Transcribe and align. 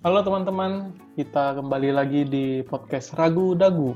Halo 0.00 0.24
teman-teman, 0.24 0.96
kita 1.12 1.60
kembali 1.60 1.92
lagi 1.92 2.24
di 2.24 2.64
podcast 2.64 3.12
Ragu 3.20 3.52
Dagu. 3.52 3.92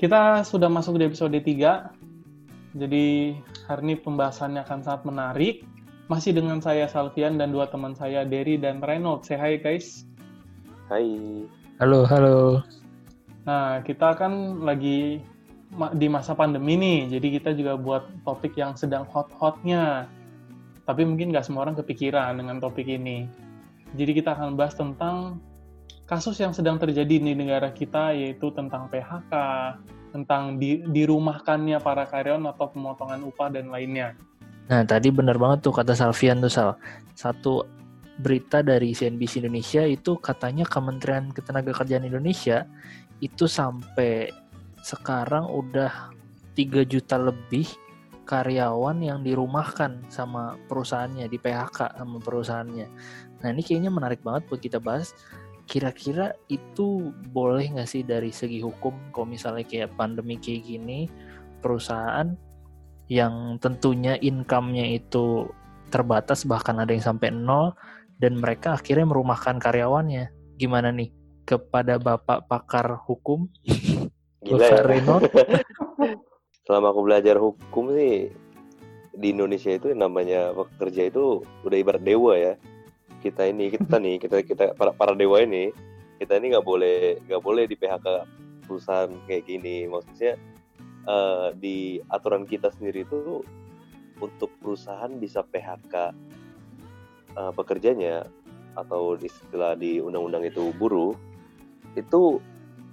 Kita 0.00 0.40
sudah 0.40 0.72
masuk 0.72 0.96
di 0.96 1.04
episode 1.04 1.36
3, 1.36 2.72
jadi 2.72 3.36
hari 3.68 3.82
ini 3.84 3.94
pembahasannya 4.00 4.64
akan 4.64 4.80
sangat 4.80 5.02
menarik. 5.04 5.68
Masih 6.08 6.32
dengan 6.32 6.64
saya 6.64 6.88
Salvian 6.88 7.36
dan 7.36 7.52
dua 7.52 7.68
teman 7.68 7.92
saya, 7.92 8.24
Derry 8.24 8.56
dan 8.56 8.80
Reynolds. 8.80 9.28
Say 9.28 9.36
hi 9.36 9.60
guys. 9.60 10.08
Hai. 10.88 11.44
Halo, 11.76 12.08
halo. 12.08 12.64
Nah, 13.44 13.84
kita 13.84 14.16
kan 14.16 14.64
lagi 14.64 15.20
di 15.92 16.08
masa 16.08 16.32
pandemi 16.32 16.80
nih, 16.80 17.20
jadi 17.20 17.28
kita 17.36 17.50
juga 17.52 17.76
buat 17.76 18.08
topik 18.24 18.56
yang 18.56 18.80
sedang 18.80 19.04
hot-hotnya. 19.12 20.08
Tapi 20.88 21.04
mungkin 21.04 21.36
nggak 21.36 21.44
semua 21.44 21.68
orang 21.68 21.76
kepikiran 21.76 22.32
dengan 22.40 22.64
topik 22.64 22.88
ini. 22.88 23.47
Jadi 23.96 24.10
kita 24.20 24.36
akan 24.36 24.58
bahas 24.58 24.76
tentang 24.76 25.40
kasus 26.08 26.40
yang 26.40 26.56
sedang 26.56 26.80
terjadi 26.80 27.20
di 27.20 27.32
negara 27.36 27.68
kita, 27.72 28.16
yaitu 28.16 28.48
tentang 28.52 28.88
PHK, 28.88 29.32
tentang 30.12 30.56
di, 30.56 30.80
dirumahkannya 30.88 31.78
para 31.84 32.08
karyawan 32.08 32.48
atau 32.48 32.72
pemotongan 32.72 33.20
upah 33.28 33.48
dan 33.52 33.68
lainnya. 33.68 34.16
Nah, 34.68 34.84
tadi 34.84 35.08
benar 35.08 35.40
banget 35.40 35.64
tuh 35.64 35.72
kata 35.72 35.96
Salvian 35.96 36.44
tuh 36.44 36.52
Sal. 36.52 36.76
Satu 37.16 37.64
berita 38.20 38.60
dari 38.60 38.92
CNBC 38.92 39.40
Indonesia 39.44 39.84
itu 39.86 40.18
katanya 40.18 40.66
Kementerian 40.66 41.30
Ketenagakerjaan 41.32 42.04
Indonesia 42.04 42.66
itu 43.22 43.46
sampai 43.46 44.28
sekarang 44.82 45.48
udah 45.48 46.12
3 46.52 46.84
juta 46.84 47.16
lebih 47.16 47.70
karyawan 48.28 49.00
yang 49.00 49.24
dirumahkan 49.24 50.04
sama 50.12 50.60
perusahaannya, 50.68 51.24
di 51.32 51.38
PHK 51.40 51.96
sama 51.96 52.16
perusahaannya. 52.20 52.86
Nah 53.44 53.48
ini 53.54 53.62
kayaknya 53.62 53.90
menarik 53.92 54.20
banget 54.22 54.46
buat 54.50 54.60
kita 54.62 54.78
bahas. 54.82 55.14
Kira-kira 55.68 56.32
itu 56.48 57.12
boleh 57.28 57.68
nggak 57.76 57.88
sih 57.88 58.00
dari 58.00 58.32
segi 58.32 58.64
hukum 58.64 59.12
kalau 59.12 59.28
misalnya 59.28 59.68
kayak 59.68 59.92
pandemi 60.00 60.40
kayak 60.40 60.64
gini, 60.64 61.06
perusahaan 61.60 62.32
yang 63.08 63.60
tentunya 63.60 64.16
income-nya 64.16 64.96
itu 64.96 65.48
terbatas 65.92 66.44
bahkan 66.44 66.76
ada 66.80 66.92
yang 66.92 67.04
sampai 67.04 67.32
nol 67.32 67.72
dan 68.20 68.40
mereka 68.40 68.80
akhirnya 68.80 69.04
merumahkan 69.04 69.60
karyawannya. 69.60 70.32
Gimana 70.56 70.88
nih 70.88 71.12
kepada 71.44 72.00
Bapak 72.00 72.48
pakar 72.48 72.96
hukum? 73.04 73.48
Gila 74.44 74.66
Bapak 74.72 75.32
ya. 75.36 75.60
selama 76.68 76.92
aku 76.92 77.00
belajar 77.00 77.40
hukum 77.40 77.96
sih 77.96 78.28
di 79.16 79.26
Indonesia 79.32 79.72
itu 79.72 79.88
namanya 79.96 80.52
pekerja 80.52 81.08
itu 81.08 81.40
udah 81.64 81.78
ibarat 81.80 82.04
dewa 82.04 82.36
ya 82.36 82.60
kita 83.22 83.46
ini 83.48 83.70
kita 83.74 83.98
nih 83.98 84.16
kita 84.22 84.42
kita 84.46 84.64
para, 84.78 84.94
para 84.94 85.12
dewa 85.14 85.42
ini 85.42 85.74
kita 86.18 86.38
ini 86.38 86.54
nggak 86.54 86.66
boleh 86.66 87.22
nggak 87.26 87.42
boleh 87.42 87.64
di 87.70 87.78
PHK 87.78 88.06
perusahaan 88.68 89.10
kayak 89.24 89.48
gini. 89.48 89.88
Maksudnya 89.88 90.36
uh, 91.08 91.54
di 91.56 92.02
aturan 92.12 92.44
kita 92.44 92.68
sendiri 92.74 93.08
itu 93.08 93.40
untuk 94.18 94.50
perusahaan 94.60 95.14
bisa 95.14 95.46
PHK 95.46 95.94
uh, 95.94 96.10
eh, 97.38 97.52
pekerjanya 97.54 98.26
atau 98.74 99.14
istilah 99.14 99.78
di 99.78 100.02
undang-undang 100.02 100.42
itu 100.42 100.74
buruh 100.74 101.14
itu 101.94 102.42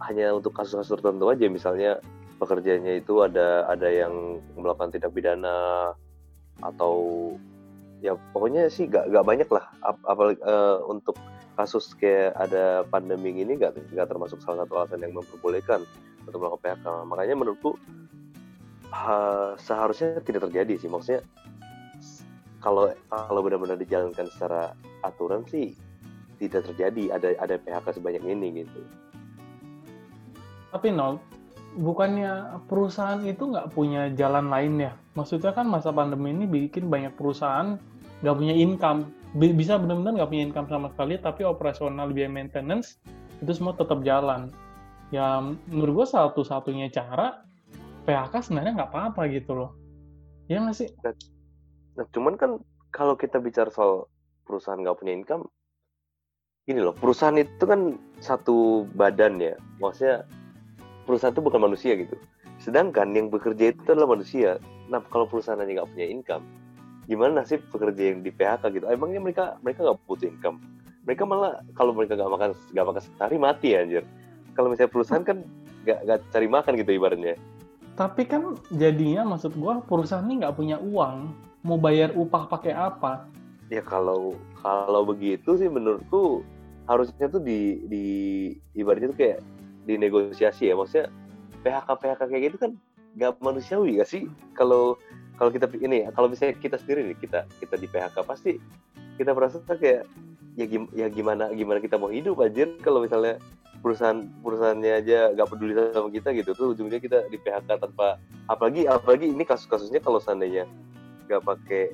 hanya 0.05 0.37
untuk 0.37 0.53
kasus-kasus 0.53 1.01
tertentu 1.01 1.33
aja. 1.33 1.49
Misalnya 1.49 1.97
pekerjaannya 2.37 3.01
itu 3.01 3.25
ada 3.25 3.65
ada 3.65 3.89
yang 3.89 4.39
melakukan 4.53 4.93
tindak 4.93 5.11
pidana 5.11 5.91
atau 6.61 6.93
ya 8.05 8.13
pokoknya 8.31 8.69
sih 8.69 8.85
gak, 8.85 9.09
gak 9.09 9.25
banyak 9.25 9.49
lah. 9.49 9.65
Apalagi 10.05 10.37
uh, 10.45 10.85
untuk 10.85 11.17
kasus 11.57 11.97
kayak 11.97 12.37
ada 12.37 12.85
pandemi 12.85 13.33
ini 13.33 13.57
gak, 13.57 13.73
gak 13.89 14.07
termasuk 14.11 14.37
salah 14.45 14.63
satu 14.63 14.77
alasan 14.77 15.01
yang 15.01 15.17
memperbolehkan 15.17 15.81
untuk 16.29 16.37
melakukan 16.41 16.61
PHK 16.77 16.85
makanya 17.09 17.35
menurutku 17.37 17.71
uh, 18.93 19.57
seharusnya 19.57 20.21
tidak 20.21 20.49
terjadi 20.49 20.77
sih. 20.77 20.89
Maksudnya 20.91 21.25
kalau 22.61 22.93
kalau 23.09 23.41
benar-benar 23.45 23.77
dijalankan 23.77 24.25
secara 24.29 24.73
aturan 25.05 25.45
sih 25.45 25.73
tidak 26.41 26.67
terjadi 26.73 27.15
ada 27.15 27.29
ada 27.41 27.55
PHK 27.61 28.01
sebanyak 28.01 28.23
ini 28.25 28.65
gitu. 28.65 28.81
Tapi 30.73 30.91
nol 30.91 31.21
bukannya 31.75 32.63
perusahaan 32.67 33.21
itu 33.23 33.51
nggak 33.51 33.71
punya 33.71 34.11
jalan 34.15 34.51
lain 34.51 34.91
ya? 34.91 34.93
Maksudnya 35.15 35.55
kan 35.55 35.67
masa 35.69 35.95
pandemi 35.95 36.35
ini 36.35 36.43
bikin 36.47 36.91
banyak 36.91 37.15
perusahaan 37.15 37.79
nggak 38.23 38.35
punya 38.35 38.55
income, 38.55 39.11
bisa 39.35 39.75
benar-benar 39.75 40.21
nggak 40.21 40.29
punya 40.31 40.43
income 40.47 40.67
sama 40.71 40.87
sekali, 40.95 41.19
tapi 41.19 41.41
operasional 41.43 42.11
biaya 42.15 42.31
maintenance 42.31 42.99
itu 43.43 43.51
semua 43.51 43.75
tetap 43.75 43.99
jalan. 44.05 44.51
Ya 45.11 45.43
menurut 45.69 46.03
gue 46.03 46.07
satu-satunya 46.11 46.89
cara 46.89 47.43
PHK 48.07 48.33
sebenarnya 48.41 48.73
nggak 48.83 48.91
apa-apa 48.91 49.27
gitu 49.29 49.53
loh. 49.53 49.71
Ya 50.47 50.61
nggak 50.61 50.77
sih? 50.77 50.89
Nah, 51.01 51.13
nah, 51.99 52.05
cuman 52.13 52.33
kan 52.37 52.51
kalau 52.93 53.17
kita 53.17 53.41
bicara 53.41 53.67
soal 53.73 54.07
perusahaan 54.45 54.79
nggak 54.79 54.97
punya 55.01 55.13
income, 55.13 55.49
ini 56.65 56.81
loh, 56.81 56.95
perusahaan 56.97 57.37
itu 57.37 57.63
kan 57.65 57.97
satu 58.23 58.89
badan 58.97 59.37
ya. 59.37 59.53
Maksudnya 59.77 60.25
perusahaan 61.05 61.33
itu 61.33 61.43
bukan 61.43 61.61
manusia 61.61 61.93
gitu. 61.97 62.17
Sedangkan 62.57 63.13
yang 63.13 63.29
bekerja 63.29 63.75
itu 63.75 63.85
adalah 63.91 64.17
manusia. 64.17 64.57
Nah, 64.89 65.01
kalau 65.11 65.29
perusahaan 65.29 65.59
nggak 65.59 65.91
punya 65.91 66.07
income, 66.09 66.45
gimana 67.05 67.41
nasib 67.41 67.61
pekerja 67.69 68.13
yang 68.13 68.25
di 68.25 68.31
PHK 68.33 68.63
gitu? 68.73 68.85
Emangnya 68.89 69.21
mereka 69.21 69.43
mereka 69.61 69.85
nggak 69.85 69.97
butuh 70.05 70.27
income? 70.29 70.57
Mereka 71.05 71.23
malah 71.25 71.61
kalau 71.77 71.93
mereka 71.93 72.17
nggak 72.17 72.31
makan 72.31 72.49
nggak 72.73 72.85
makan 72.85 73.01
sehari 73.01 73.37
mati 73.37 73.69
anjir. 73.77 74.03
Kalau 74.57 74.73
misalnya 74.73 74.91
perusahaan 74.91 75.25
kan 75.25 75.45
nggak 75.85 75.99
nggak 76.05 76.19
cari 76.33 76.47
makan 76.49 76.73
gitu 76.81 76.91
ibaratnya. 76.97 77.35
Tapi 77.95 78.27
kan 78.27 78.59
jadinya 78.73 79.23
maksud 79.23 79.55
gua 79.55 79.79
perusahaan 79.79 80.25
ini 80.25 80.43
nggak 80.43 80.55
punya 80.57 80.77
uang, 80.81 81.31
mau 81.63 81.79
bayar 81.79 82.11
upah 82.17 82.49
pakai 82.49 82.73
apa? 82.75 83.29
Ya 83.69 83.81
kalau 83.85 84.35
kalau 84.59 85.05
begitu 85.05 85.55
sih 85.57 85.69
menurutku 85.69 86.41
harusnya 86.85 87.29
tuh 87.29 87.41
di 87.41 87.81
di 87.89 88.05
ibaratnya 88.77 89.13
tuh 89.13 89.17
kayak 89.17 89.39
dinegosiasi 89.85 90.69
ya 90.69 90.77
maksudnya 90.77 91.09
PHK 91.65 91.89
PHK 91.97 92.21
kayak 92.29 92.43
gitu 92.51 92.57
kan 92.61 92.71
nggak 93.15 93.33
manusiawi 93.41 93.97
gak 93.97 94.09
sih 94.11 94.27
kalau 94.53 94.99
kalau 95.35 95.51
kita 95.51 95.67
ini 95.83 96.07
kalau 96.15 96.27
misalnya 96.31 96.55
kita 96.57 96.79
sendiri 96.79 97.11
nih 97.11 97.17
kita 97.19 97.39
kita 97.59 97.75
di 97.75 97.87
PHK 97.91 98.17
pasti 98.23 98.51
kita 99.15 99.31
merasa 99.31 99.59
kayak 99.63 100.07
ya, 100.55 100.65
gim, 100.67 100.87
ya 100.95 101.07
gimana 101.11 101.51
gimana 101.51 101.79
kita 101.83 101.99
mau 101.99 102.11
hidup 102.11 102.39
aja 102.43 102.67
kalau 102.83 103.03
misalnya 103.03 103.39
perusahaan 103.83 104.23
perusahaannya 104.41 104.93
aja 104.95 105.35
nggak 105.35 105.47
peduli 105.51 105.73
sama 105.75 106.09
kita 106.09 106.29
gitu 106.33 106.51
tuh 106.55 106.67
ujungnya 106.73 106.99
kita 106.99 107.27
di 107.27 107.37
PHK 107.37 107.69
tanpa 107.79 108.17
apalagi 108.47 108.87
apalagi 108.87 109.29
ini 109.29 109.43
kasus-kasusnya 109.43 109.99
kalau 110.01 110.17
seandainya 110.23 110.65
nggak 111.27 111.43
pakai 111.43 111.91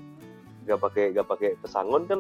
nggak 0.70 0.80
pakai 0.80 1.04
nggak 1.18 1.28
pakai 1.28 1.50
pesangon 1.60 2.06
kan 2.06 2.20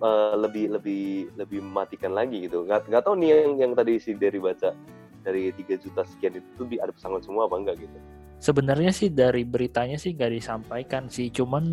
uh, 0.00 0.34
lebih 0.40 0.72
lebih 0.72 1.28
lebih 1.36 1.60
mematikan 1.60 2.16
lagi 2.16 2.48
gitu. 2.48 2.64
Nggak 2.64 2.88
nggak 2.88 3.02
tahu 3.04 3.14
nih 3.20 3.28
yang 3.44 3.52
yang 3.60 3.72
tadi 3.76 4.00
si 4.00 4.16
dari 4.16 4.40
baca 4.40 4.72
dari 5.20 5.52
3 5.52 5.76
juta 5.76 6.02
sekian 6.08 6.40
itu 6.40 6.64
ada 6.80 6.90
pesangon 6.96 7.20
semua 7.20 7.44
apa 7.44 7.60
enggak 7.60 7.76
gitu 7.84 7.98
sebenarnya 8.40 8.90
sih 8.90 9.12
dari 9.12 9.44
beritanya 9.44 10.00
sih 10.00 10.16
nggak 10.16 10.32
disampaikan 10.32 11.06
sih 11.12 11.28
cuman 11.28 11.64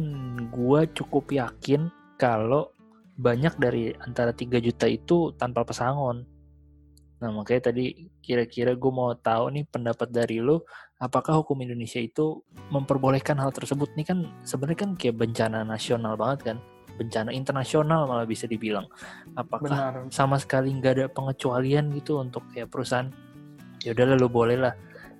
gue 0.51 0.81
cukup 0.91 1.31
yakin 1.31 1.87
kalau 2.19 2.75
banyak 3.17 3.55
dari 3.57 3.95
antara 4.03 4.35
3 4.35 4.61
juta 4.61 4.85
itu 4.85 5.33
tanpa 5.39 5.63
pesangon 5.63 6.27
nah 7.17 7.33
makanya 7.33 7.73
tadi 7.73 8.13
kira-kira 8.21 8.77
gue 8.77 8.91
mau 8.93 9.15
tahu 9.17 9.49
nih 9.49 9.65
pendapat 9.65 10.13
dari 10.13 10.37
lo 10.37 10.69
apakah 11.01 11.41
hukum 11.41 11.57
Indonesia 11.65 11.97
itu 11.97 12.45
memperbolehkan 12.69 13.41
hal 13.41 13.49
tersebut 13.49 13.89
nih 13.97 14.05
kan 14.05 14.19
sebenarnya 14.45 14.79
kan 14.85 14.91
kayak 14.93 15.17
bencana 15.17 15.65
nasional 15.65 16.13
banget 16.13 16.53
kan 16.53 16.57
bencana 16.97 17.29
internasional 17.29 18.09
malah 18.09 18.25
bisa 18.25 18.49
dibilang. 18.49 18.89
Apakah 19.37 19.69
Benar. 19.69 19.93
sama 20.09 20.41
sekali 20.41 20.73
nggak 20.73 20.93
ada 20.97 21.05
pengecualian 21.13 21.93
gitu 21.93 22.17
untuk 22.17 22.43
kayak 22.51 22.73
perusahaan? 22.73 23.13
Ya 23.85 23.93
udah 23.93 24.17
lalu 24.17 24.27
boleh 24.27 24.57
lah. 24.57 24.73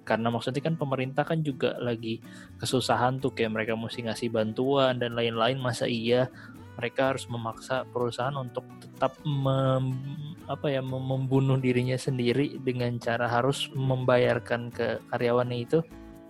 Karena 0.08 0.32
maksudnya 0.32 0.64
kan 0.64 0.80
pemerintah 0.80 1.28
kan 1.28 1.44
juga 1.44 1.76
lagi 1.84 2.24
kesusahan 2.56 3.20
tuh 3.20 3.36
kayak 3.36 3.52
mereka 3.52 3.76
mesti 3.76 4.08
ngasih 4.08 4.32
bantuan 4.32 4.96
dan 5.04 5.12
lain-lain. 5.20 5.60
Masa 5.60 5.84
iya 5.92 6.32
mereka 6.80 7.12
harus 7.12 7.28
memaksa 7.28 7.84
perusahaan 7.92 8.38
untuk 8.40 8.64
tetap 8.80 9.20
mem, 9.28 10.00
apa 10.48 10.72
ya 10.72 10.80
membunuh 10.80 11.60
dirinya 11.60 12.00
sendiri 12.00 12.56
dengan 12.64 12.96
cara 13.04 13.28
harus 13.28 13.68
membayarkan 13.76 14.72
ke 14.72 15.04
karyawannya 15.12 15.58
itu. 15.60 15.84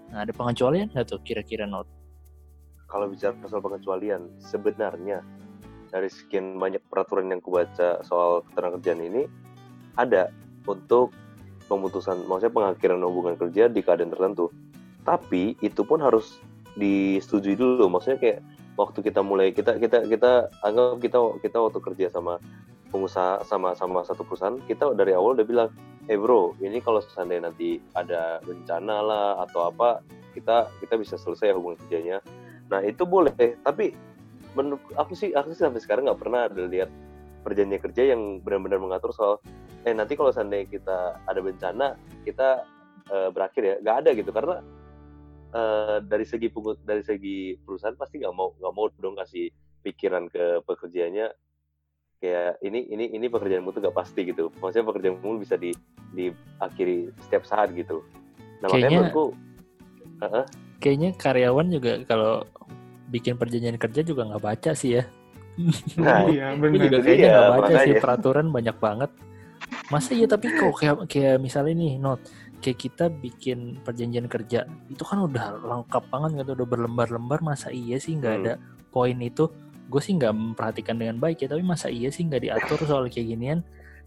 Nah, 0.10 0.26
ada 0.26 0.34
pengecualian 0.34 0.90
nggak 0.96 1.06
tuh 1.06 1.20
kira-kira 1.22 1.68
not? 1.70 1.86
kalau 2.88 3.12
bicara 3.12 3.36
soal 3.46 3.62
pengecualian 3.62 4.32
sebenarnya 4.40 5.22
dari 5.92 6.08
sekian 6.08 6.56
banyak 6.56 6.84
peraturan 6.88 7.32
yang 7.32 7.44
kubaca 7.44 8.00
soal 8.04 8.44
ketenagakerjaan 8.48 9.04
ini 9.04 9.24
ada 10.00 10.32
untuk 10.68 11.12
pemutusan 11.68 12.26
maksudnya 12.26 12.54
pengakhiran 12.56 13.04
hubungan 13.04 13.36
kerja 13.36 13.68
di 13.68 13.80
keadaan 13.84 14.12
tertentu. 14.12 14.50
Tapi 15.04 15.56
itu 15.64 15.84
pun 15.88 16.04
harus 16.04 16.40
disetujui 16.76 17.56
dulu. 17.56 17.88
Maksudnya 17.88 18.20
kayak 18.20 18.40
waktu 18.80 19.00
kita 19.04 19.22
mulai 19.24 19.52
kita 19.52 19.76
kita 19.80 20.08
kita 20.08 20.52
anggap 20.64 21.00
kita 21.04 21.18
kita 21.44 21.58
waktu 21.60 21.80
kerja 21.84 22.06
sama 22.12 22.40
pengusaha 22.94 23.44
sama 23.44 23.76
sama 23.76 24.04
satu 24.08 24.24
perusahaan 24.24 24.60
kita 24.64 24.96
dari 24.96 25.12
awal 25.12 25.36
udah 25.36 25.48
bilang 25.48 25.70
eh 26.08 26.16
hey 26.16 26.18
bro 26.18 26.56
ini 26.64 26.80
kalau 26.80 27.04
seandainya 27.04 27.52
nanti 27.52 27.84
ada 28.00 28.40
bencana 28.48 29.04
lah 29.04 29.28
atau 29.44 29.68
apa 29.68 30.00
kita 30.32 30.72
kita 30.80 30.96
bisa 30.96 31.20
selesai 31.20 31.52
hubungan 31.58 31.76
kerjanya. 31.84 32.18
Nah 32.72 32.80
itu 32.86 33.04
boleh. 33.04 33.34
Tapi 33.66 33.92
menurut 34.56 34.82
aku 34.96 35.18
sih 35.18 35.34
aku 35.36 35.52
sih 35.52 35.66
sampai 35.66 35.82
sekarang 35.84 36.08
nggak 36.08 36.22
pernah 36.22 36.48
ada 36.48 36.64
lihat 36.64 36.90
perjanjian 37.44 37.82
kerja 37.82 38.04
yang 38.16 38.40
benar-benar 38.44 38.80
mengatur 38.80 39.12
soal 39.12 39.36
eh 39.88 39.96
nanti 39.96 40.20
kalau 40.20 40.36
seandainya 40.36 40.68
kita 40.68 41.24
ada 41.24 41.40
bencana 41.40 41.96
kita 42.28 42.68
uh, 43.08 43.30
berakhir 43.32 43.64
ya. 43.64 43.76
Nggak 43.80 43.98
ada 44.04 44.10
gitu 44.20 44.32
karena 44.36 44.56
uh, 45.56 45.98
dari 46.04 46.28
segi 46.28 46.52
pungut 46.52 46.84
dari 46.84 47.00
segi 47.08 47.56
perusahaan 47.64 47.96
pasti 47.96 48.20
nggak 48.20 48.36
mau 48.36 48.52
nggak 48.60 48.74
mau 48.76 48.92
dong 49.00 49.16
kasih 49.16 49.48
pikiran 49.88 50.28
ke 50.28 50.60
pekerjaannya. 50.68 51.32
Kayak 52.18 52.60
ini 52.66 52.90
ini 52.92 53.06
ini 53.14 53.30
pekerjaanmu 53.30 53.70
tuh 53.78 53.82
gak 53.86 53.94
pasti 53.94 54.26
gitu. 54.26 54.50
Maksudnya 54.58 54.90
pekerjaanmu 54.90 55.38
bisa 55.38 55.54
di 55.54 55.70
diakhiri 56.18 57.14
setiap 57.30 57.46
saat 57.46 57.70
gitu. 57.78 58.02
Nah 58.60 58.74
kayaknya, 58.74 58.90
makanya 58.90 58.98
menurutku 59.06 59.26
uh 60.18 60.26
-uh. 60.26 60.46
kayaknya 60.82 61.10
karyawan 61.14 61.68
juga 61.70 61.92
kalau 62.10 62.42
bikin 63.14 63.38
perjanjian 63.38 63.78
kerja 63.78 64.02
juga 64.02 64.34
nggak 64.34 64.44
baca 64.44 64.72
sih 64.74 64.98
ya. 64.98 65.04
Nah 66.02 66.26
iya 66.34 66.58
benar. 66.58 66.90
Juga 66.90 66.98
kayaknya 67.06 67.30
nggak 67.30 67.54
baca 67.54 67.74
sih 67.86 67.94
peraturan 68.02 68.48
banyak 68.50 68.78
banget 68.82 69.12
masa 69.88 70.12
iya 70.12 70.28
tapi 70.28 70.52
kok 70.52 70.76
kayak 70.80 70.96
kayak 71.08 71.36
misalnya 71.40 71.76
nih 71.80 71.94
not 71.96 72.20
kayak 72.60 72.80
kita 72.82 73.08
bikin 73.08 73.80
perjanjian 73.86 74.28
kerja 74.28 74.68
itu 74.90 75.04
kan 75.06 75.24
udah 75.24 75.62
lengkap 75.64 76.04
banget 76.12 76.44
gitu 76.44 76.60
udah 76.60 76.68
berlembar-lembar 76.68 77.40
masa 77.40 77.72
iya 77.72 77.96
sih 78.02 78.18
nggak 78.18 78.34
hmm. 78.34 78.42
ada 78.44 78.54
poin 78.92 79.16
itu 79.22 79.48
gue 79.88 80.02
sih 80.04 80.20
nggak 80.20 80.34
memperhatikan 80.36 81.00
dengan 81.00 81.16
baik 81.22 81.46
ya 81.46 81.48
tapi 81.48 81.64
masa 81.64 81.88
iya 81.88 82.12
sih 82.12 82.28
nggak 82.28 82.44
diatur 82.44 82.80
soal 82.84 83.08
kayak 83.08 83.32
ginian 83.32 83.60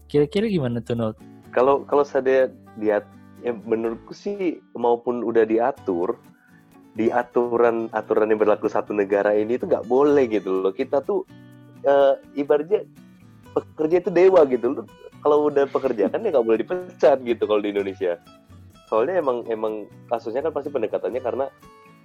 kira-kira 0.05 0.45
gimana 0.51 0.83
tuh 0.83 0.99
Not? 0.99 1.15
Kalau 1.55 1.87
kalau 1.87 2.03
saya 2.03 2.51
lihat 2.77 3.07
ya 3.41 3.55
menurutku 3.65 4.13
sih 4.13 4.61
maupun 4.77 5.25
udah 5.25 5.47
diatur 5.47 6.19
di 6.93 7.07
aturan 7.07 7.87
aturan 7.95 8.29
yang 8.29 8.39
berlaku 8.43 8.67
satu 8.67 8.91
negara 8.91 9.31
ini 9.31 9.55
itu 9.55 9.65
nggak 9.65 9.87
boleh 9.87 10.27
gitu 10.27 10.61
loh 10.61 10.75
kita 10.75 10.99
tuh 11.01 11.23
uh, 11.87 12.19
ibaratnya 12.35 12.83
pekerja 13.55 14.03
itu 14.03 14.09
dewa 14.11 14.43
gitu 14.45 14.75
loh 14.75 14.85
kalau 15.21 15.47
udah 15.47 15.69
pekerja 15.69 16.09
kan 16.09 16.25
ya 16.25 16.33
nggak 16.33 16.45
boleh 16.45 16.59
dipecat 16.61 17.17
gitu 17.23 17.43
kalau 17.45 17.61
di 17.61 17.71
Indonesia 17.71 18.17
soalnya 18.91 19.23
emang 19.23 19.47
emang 19.47 19.87
kasusnya 20.11 20.43
kan 20.43 20.51
pasti 20.51 20.67
pendekatannya 20.67 21.21
karena 21.23 21.45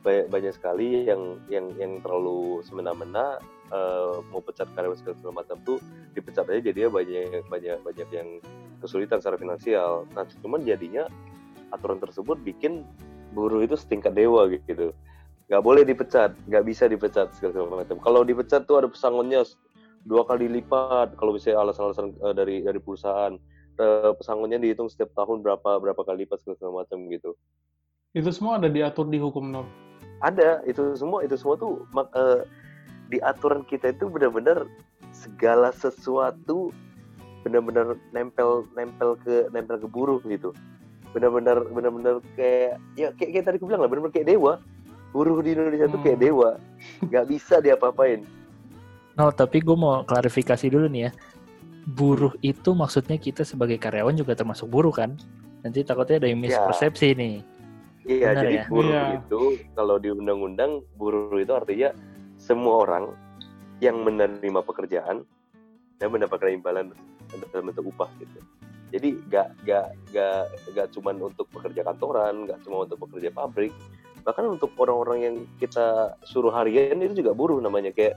banyak, 0.07 0.27
banyak 0.31 0.53
sekali 0.55 1.11
yang 1.11 1.43
yang 1.51 1.67
yang 1.75 1.99
terlalu 1.99 2.63
semena-mena 2.63 3.43
uh, 3.75 4.23
mau 4.31 4.39
pecat 4.39 4.71
karyawan 4.79 4.95
segala, 4.95 5.43
macam 5.43 5.59
tuh 5.67 5.83
dipecat 6.15 6.47
aja 6.47 6.71
jadinya 6.71 6.95
banyak 6.95 7.43
banyak 7.51 7.77
banyak 7.83 8.09
yang 8.15 8.29
kesulitan 8.79 9.19
secara 9.19 9.35
finansial. 9.35 10.07
Nah 10.15 10.23
cuman 10.47 10.63
jadinya 10.63 11.11
aturan 11.75 11.99
tersebut 11.99 12.39
bikin 12.47 12.87
buruh 13.35 13.67
itu 13.67 13.75
setingkat 13.75 14.15
dewa 14.15 14.47
gitu. 14.47 14.95
Gak 15.47 15.63
boleh 15.63 15.83
dipecat, 15.87 16.35
gak 16.51 16.65
bisa 16.67 16.87
dipecat 16.91 17.35
segala 17.35 17.83
macam. 17.83 17.99
Kalau 18.03 18.23
dipecat 18.23 18.67
tuh 18.67 18.83
ada 18.83 18.89
pesangonnya 18.91 19.47
dua 20.07 20.23
kali 20.23 20.47
lipat 20.47 21.19
kalau 21.19 21.35
bisa 21.35 21.53
alasan-alasan 21.59 22.15
uh, 22.23 22.31
dari 22.31 22.63
dari 22.63 22.79
perusahaan 22.79 23.35
uh, 23.83 24.15
pesangonnya 24.15 24.63
dihitung 24.63 24.87
setiap 24.87 25.11
tahun 25.19 25.43
berapa 25.43 25.83
berapa 25.83 25.99
kali 26.07 26.25
lipat 26.25 26.47
segala, 26.47 26.87
macam 26.87 27.11
gitu. 27.11 27.35
Itu 28.15 28.31
semua 28.31 28.63
ada 28.63 28.71
diatur 28.71 29.11
di 29.11 29.19
hukum 29.19 29.51
norm. 29.51 29.69
Ada 30.23 30.65
itu 30.65 30.97
semua 30.97 31.27
itu 31.27 31.35
semua 31.37 31.59
tuh 31.59 31.85
uh, 31.93 32.47
di 33.11 33.19
aturan 33.21 33.67
kita 33.67 33.93
itu 33.93 34.07
benar-benar 34.07 34.65
segala 35.11 35.75
sesuatu 35.75 36.71
benar-benar 37.47 37.95
nempel 38.11 38.67
nempel 38.75 39.15
ke 39.23 39.47
nempel 39.55 39.79
ke 39.79 39.87
buruh 39.87 40.19
gitu 40.27 40.51
benar-benar 41.15 41.63
benar-benar 41.71 42.19
kayak 42.35 42.83
ya 42.99 43.15
kayak, 43.15 43.31
kayak 43.39 43.45
tadi 43.47 43.57
aku 43.63 43.71
bilang 43.71 43.87
lah 43.87 43.91
benar-benar 43.91 44.15
kayak 44.19 44.29
dewa 44.35 44.59
buruh 45.15 45.39
di 45.41 45.55
Indonesia 45.55 45.87
hmm. 45.87 45.95
tuh 45.95 46.01
kayak 46.03 46.19
hmm. 46.19 46.27
dewa 46.27 46.51
nggak 47.07 47.27
bisa 47.31 47.55
diapa-apain 47.63 48.27
No, 49.17 49.33
tapi 49.33 49.65
gue 49.65 49.73
mau 49.73 50.05
klarifikasi 50.05 50.69
dulu 50.69 50.87
nih 50.93 51.09
ya. 51.09 51.11
Buruh 51.89 52.37
itu 52.45 52.77
maksudnya 52.77 53.17
kita 53.17 53.49
sebagai 53.49 53.81
karyawan 53.81 54.13
juga 54.13 54.37
termasuk 54.37 54.69
buruh 54.69 54.93
kan? 54.93 55.17
Nanti 55.65 55.81
takutnya 55.83 56.21
ada 56.21 56.29
yang 56.29 56.45
iya. 56.45 56.53
mispersepsi 56.53 57.17
ya. 57.17 57.19
nih. 57.19 57.35
Iya, 58.07 58.29
Benar 58.31 58.43
jadi 58.45 58.55
ya? 58.55 58.65
buruh 58.71 58.93
iya. 58.93 59.05
itu 59.19 59.41
kalau 59.75 59.97
di 59.99 60.09
undang-undang 60.15 60.85
buruh 60.95 61.41
itu 61.43 61.51
artinya 61.51 61.91
semua 62.39 62.87
orang 62.87 63.05
yang 63.83 64.05
menerima 64.07 64.61
pekerjaan 64.63 65.27
dan 65.99 66.09
mendapatkan 66.13 66.53
imbalan 66.53 66.93
dalam 67.51 67.65
bentuk 67.73 67.91
upah 67.91 68.13
gitu. 68.23 68.39
Jadi 68.95 69.19
gak 69.27 69.49
gak 69.67 69.87
gak 70.15 70.47
gak 70.77 70.89
cuma 70.95 71.11
untuk 71.19 71.51
pekerja 71.51 71.83
kantoran, 71.83 72.47
gak 72.47 72.63
cuma 72.63 72.87
untuk 72.87 73.03
pekerja 73.03 73.35
pabrik, 73.35 73.75
bahkan 74.23 74.47
untuk 74.47 74.71
orang-orang 74.79 75.19
yang 75.27 75.37
kita 75.59 76.15
suruh 76.23 76.55
harian 76.55 77.03
itu 77.03 77.27
juga 77.27 77.35
buruh 77.35 77.59
namanya 77.59 77.91
kayak 77.91 78.15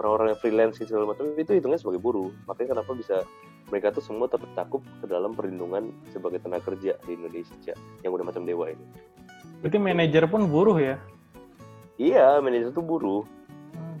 orang-orang 0.00 0.32
yang 0.32 0.40
freelance 0.40 0.80
segala 0.80 1.12
macam 1.12 1.28
itu 1.36 1.52
hitungnya 1.52 1.76
sebagai 1.76 2.00
buruh. 2.00 2.32
Makanya 2.48 2.80
kenapa 2.80 2.96
bisa 2.96 3.22
mereka 3.68 3.92
tuh 3.92 4.02
semua 4.02 4.26
tercakup 4.26 4.82
ke 4.98 5.06
dalam 5.06 5.36
perlindungan 5.36 5.92
sebagai 6.10 6.40
tenaga 6.42 6.72
kerja 6.72 6.96
di 7.04 7.12
Indonesia 7.14 7.76
yang 8.02 8.10
udah 8.16 8.24
macam 8.24 8.42
dewa 8.48 8.72
ini. 8.72 8.84
Berarti 9.60 9.78
manajer 9.78 10.24
pun 10.26 10.48
buruh 10.48 10.80
ya? 10.80 10.96
Iya, 12.00 12.40
manajer 12.40 12.72
tuh 12.72 12.80
buruh 12.80 13.22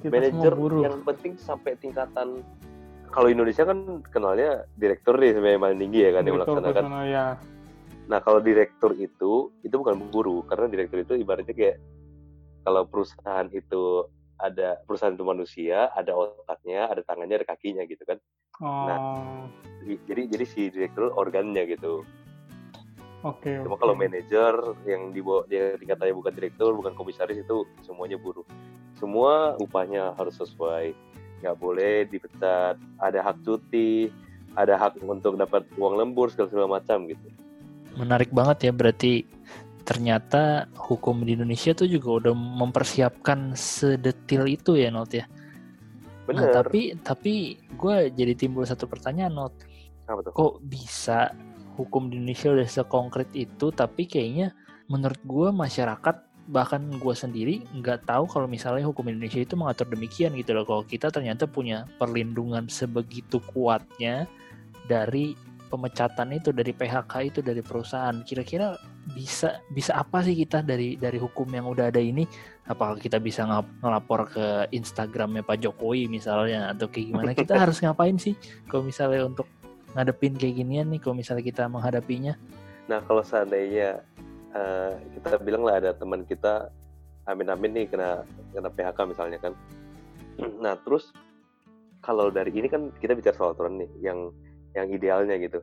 manajer 0.08 0.54
yang 0.80 1.04
penting 1.04 1.36
sampai 1.36 1.76
tingkatan 1.76 2.40
kalau 3.10 3.28
Indonesia 3.28 3.66
kan 3.66 4.00
kenalnya 4.08 4.64
direktur 4.78 5.18
nih 5.18 5.34
sebenarnya 5.36 5.60
paling 5.60 5.80
tinggi 5.82 6.00
ya 6.00 6.10
kan 6.14 6.22
yang 6.24 6.36
melaksanakan. 6.40 6.84
ya. 7.10 7.26
Nah 8.06 8.18
kalau 8.22 8.40
direktur 8.40 8.94
itu 8.96 9.50
itu 9.60 9.74
bukan 9.74 10.08
guru 10.08 10.46
karena 10.46 10.70
direktur 10.70 11.02
itu 11.02 11.12
ibaratnya 11.18 11.52
kayak 11.52 11.76
kalau 12.64 12.86
perusahaan 12.86 13.50
itu 13.50 14.06
ada 14.40 14.80
perusahaan 14.88 15.12
itu 15.12 15.24
manusia, 15.24 15.92
ada 15.92 16.16
otaknya, 16.16 16.88
ada 16.88 17.04
tangannya, 17.04 17.44
ada 17.44 17.48
kakinya 17.48 17.84
gitu 17.84 18.02
kan. 18.08 18.18
Nah, 18.60 18.66
oh. 18.66 18.86
Nah 18.88 18.98
jadi 20.06 20.22
jadi 20.28 20.44
si 20.44 20.60
direktur 20.68 21.12
organnya 21.16 21.64
gitu. 21.68 22.04
Oke. 23.20 23.52
Okay, 23.52 23.56
Cuma 23.64 23.76
okay. 23.76 23.82
kalau 23.84 23.94
manajer 23.96 24.54
yang 24.88 25.12
di 25.12 25.20
dia 25.48 25.76
tingkatannya 25.76 26.14
bukan 26.16 26.32
direktur, 26.32 26.70
bukan 26.76 26.92
komisaris 26.96 27.40
itu 27.40 27.68
semuanya 27.84 28.16
buruh. 28.16 28.44
Semua 28.96 29.56
upahnya 29.60 30.16
harus 30.16 30.36
sesuai. 30.40 30.92
Nggak 31.40 31.56
boleh 31.56 31.94
dipecat. 32.08 32.76
Ada 33.00 33.20
hak 33.24 33.44
cuti, 33.44 34.08
ada 34.56 34.76
hak 34.76 35.00
untuk 35.04 35.36
dapat 35.36 35.68
uang 35.76 36.00
lembur 36.00 36.32
segala 36.32 36.48
segala 36.48 36.68
macam 36.80 37.08
gitu. 37.08 37.28
Menarik 37.96 38.32
banget 38.32 38.70
ya 38.70 38.72
berarti 38.72 39.24
ternyata 39.82 40.68
hukum 40.76 41.24
di 41.24 41.34
Indonesia 41.34 41.74
tuh 41.74 41.88
juga 41.88 42.24
udah 42.26 42.34
mempersiapkan 42.34 43.56
sedetil 43.56 44.46
itu 44.46 44.76
ya 44.76 44.92
Not 44.92 45.10
ya. 45.12 45.24
Bener. 46.28 46.50
Nah, 46.50 46.62
tapi 46.62 46.94
tapi 47.00 47.34
gue 47.74 47.96
jadi 48.14 48.32
timbul 48.38 48.62
satu 48.68 48.86
pertanyaan 48.86 49.34
Not. 49.34 49.54
Kok 50.10 50.62
bisa 50.66 51.30
hukum 51.78 52.12
di 52.12 52.20
Indonesia 52.20 52.52
udah 52.52 52.68
sekonkret 52.68 53.30
itu 53.32 53.72
tapi 53.72 54.04
kayaknya 54.04 54.52
menurut 54.90 55.20
gue 55.22 55.48
masyarakat 55.54 56.16
bahkan 56.50 56.82
gue 56.98 57.14
sendiri 57.14 57.62
nggak 57.78 58.10
tahu 58.10 58.26
kalau 58.26 58.50
misalnya 58.50 58.82
hukum 58.82 59.06
Indonesia 59.06 59.38
itu 59.38 59.54
mengatur 59.54 59.86
demikian 59.86 60.34
gitu 60.34 60.50
loh 60.50 60.66
kalau 60.66 60.82
kita 60.82 61.06
ternyata 61.14 61.46
punya 61.46 61.86
perlindungan 61.94 62.66
sebegitu 62.66 63.38
kuatnya 63.54 64.26
dari 64.90 65.38
pemecatan 65.70 66.34
itu 66.34 66.50
dari 66.50 66.74
PHK 66.74 67.12
itu 67.30 67.40
dari 67.40 67.62
perusahaan 67.62 68.26
kira-kira 68.26 68.74
bisa 69.14 69.60
bisa 69.70 69.98
apa 69.98 70.22
sih 70.22 70.38
kita 70.38 70.62
dari 70.62 70.94
dari 70.94 71.18
hukum 71.18 71.48
yang 71.50 71.66
udah 71.66 71.90
ada 71.90 71.98
ini 71.98 72.24
apakah 72.70 72.96
kita 72.96 73.18
bisa 73.18 73.42
ngelapor 73.82 74.30
ke 74.30 74.46
Instagramnya 74.70 75.42
Pak 75.42 75.58
Jokowi 75.62 76.06
misalnya 76.06 76.70
atau 76.70 76.86
kayak 76.86 77.06
gimana 77.10 77.30
kita 77.34 77.58
harus 77.66 77.82
ngapain 77.82 78.16
sih 78.16 78.38
kalau 78.70 78.86
misalnya 78.86 79.26
untuk 79.26 79.50
ngadepin 79.94 80.38
kayak 80.38 80.54
ginian 80.62 80.86
nih 80.90 81.00
kalau 81.02 81.18
misalnya 81.18 81.44
kita 81.44 81.66
menghadapinya? 81.66 82.34
Nah 82.86 83.02
kalau 83.06 83.22
seandainya 83.26 84.02
uh, 84.54 84.94
kita 85.18 85.42
bilang 85.42 85.66
lah 85.66 85.82
ada 85.82 85.90
teman 85.94 86.22
kita 86.26 86.70
amin-amin 87.26 87.72
nih 87.74 87.86
kena 87.90 88.22
kena 88.54 88.70
PHK 88.70 88.98
misalnya 89.10 89.38
kan. 89.42 89.54
Nah 90.64 90.72
terus 90.86 91.12
kalau 92.00 92.32
dari 92.32 92.48
ini 92.54 92.70
kan 92.70 92.88
kita 92.96 93.12
bicara 93.12 93.36
soal 93.36 93.52
aturan 93.52 93.76
nih 93.76 93.90
yang 94.00 94.32
yang 94.72 94.86
idealnya 94.88 95.36
gitu. 95.36 95.60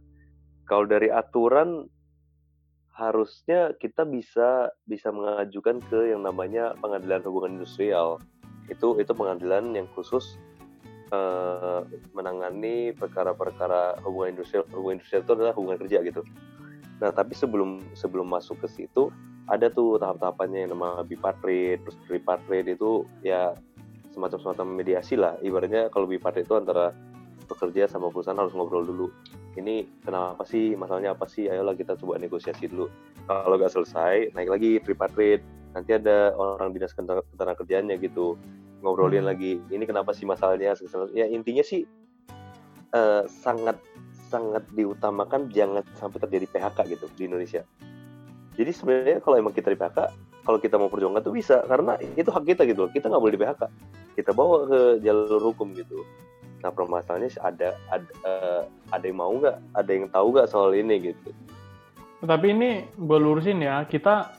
Kalau 0.67 0.83
dari 0.85 1.07
aturan 1.07 1.87
harusnya 2.97 3.77
kita 3.77 4.09
bisa 4.09 4.73
bisa 4.89 5.13
mengajukan 5.13 5.77
ke 5.85 6.09
yang 6.09 6.25
namanya 6.25 6.73
pengadilan 6.81 7.21
hubungan 7.21 7.61
industrial. 7.61 8.17
Itu 8.67 8.97
itu 8.97 9.13
pengadilan 9.13 9.77
yang 9.77 9.85
khusus 9.93 10.41
uh, 11.13 11.85
menangani 12.17 12.97
perkara-perkara 12.97 14.01
hubungan 14.01 14.33
industrial 14.33 14.65
hubungan 14.73 14.97
industrial 14.97 15.21
itu 15.23 15.33
adalah 15.37 15.53
hubungan 15.53 15.77
kerja 15.85 16.01
gitu. 16.01 16.21
Nah 16.97 17.13
tapi 17.13 17.37
sebelum 17.37 17.85
sebelum 17.93 18.25
masuk 18.25 18.65
ke 18.65 18.67
situ 18.73 19.13
ada 19.45 19.69
tuh 19.69 20.01
tahap-tahapannya 20.01 20.65
yang 20.65 20.75
nama 20.75 21.05
bipartite 21.05 21.85
terus 21.85 21.95
tripartite 22.09 22.73
itu 22.73 23.05
ya 23.21 23.53
semacam 24.09 24.41
semacam 24.41 24.65
mediasi 24.73 25.13
lah. 25.13 25.37
Ibaratnya 25.45 25.93
kalau 25.93 26.09
bipartite 26.09 26.49
itu 26.49 26.57
antara 26.57 26.91
pekerja 27.45 27.85
sama 27.85 28.09
perusahaan 28.09 28.41
harus 28.41 28.57
ngobrol 28.57 28.83
dulu 28.83 29.07
ini 29.57 29.89
kenapa 30.05 30.45
sih? 30.45 30.77
Masalahnya 30.77 31.17
apa 31.17 31.25
sih? 31.25 31.49
Ayolah 31.49 31.73
kita 31.73 31.97
coba 31.97 32.21
negosiasi 32.21 32.69
dulu. 32.69 32.87
Kalau 33.25 33.55
nggak 33.57 33.73
selesai 33.73 34.31
naik 34.37 34.49
lagi 34.53 34.71
tripartite 34.79 35.43
nanti 35.75 35.93
ada 35.93 36.33
orang 36.37 36.73
dinas 36.73 36.95
ketenaga 36.95 37.53
kerjaannya 37.61 38.01
gitu 38.01 38.39
ngobrolin 38.81 39.25
hmm. 39.25 39.29
lagi 39.29 39.59
ini 39.73 39.83
kenapa 39.83 40.13
sih 40.13 40.23
masalahnya? 40.23 40.77
Ya 41.11 41.25
intinya 41.27 41.65
sih 41.65 41.83
uh, 42.93 43.25
sangat 43.27 43.81
sangat 44.29 44.63
diutamakan 44.75 45.49
jangan 45.51 45.83
sampai 45.97 46.21
terjadi 46.23 46.45
PHK 46.53 46.77
gitu 46.93 47.05
di 47.17 47.23
Indonesia. 47.27 47.65
Jadi 48.57 48.71
sebenarnya 48.73 49.17
kalau 49.21 49.37
emang 49.37 49.53
kita 49.53 49.73
di 49.73 49.77
PHK 49.77 49.99
kalau 50.47 50.63
kita 50.63 50.79
mau 50.79 50.87
perjuangkan 50.87 51.19
tuh 51.27 51.35
bisa 51.35 51.59
karena 51.67 51.99
itu 52.15 52.31
hak 52.31 52.47
kita 52.47 52.63
gitu 52.63 52.87
kita 52.95 53.11
nggak 53.11 53.19
boleh 53.19 53.35
di 53.35 53.41
PHK 53.43 53.63
kita 54.15 54.31
bawa 54.31 54.63
ke 54.63 54.79
jalur 55.03 55.43
hukum 55.51 55.75
gitu 55.75 56.07
Nah 56.65 56.71
permasalahannya 56.73 57.37
ada 57.41 57.77
ada 57.93 58.11
uh, 58.25 58.61
ada 58.89 59.05
yang 59.05 59.19
mau 59.21 59.33
nggak, 59.37 59.57
ada 59.77 59.91
yang 59.93 60.05
tahu 60.09 60.27
nggak 60.33 60.49
soal 60.49 60.73
ini 60.73 61.13
gitu. 61.13 61.29
Tapi 62.17 62.49
ini 62.49 62.69
gue 62.97 63.19
lurusin 63.21 63.61
ya, 63.61 63.85
kita 63.85 64.33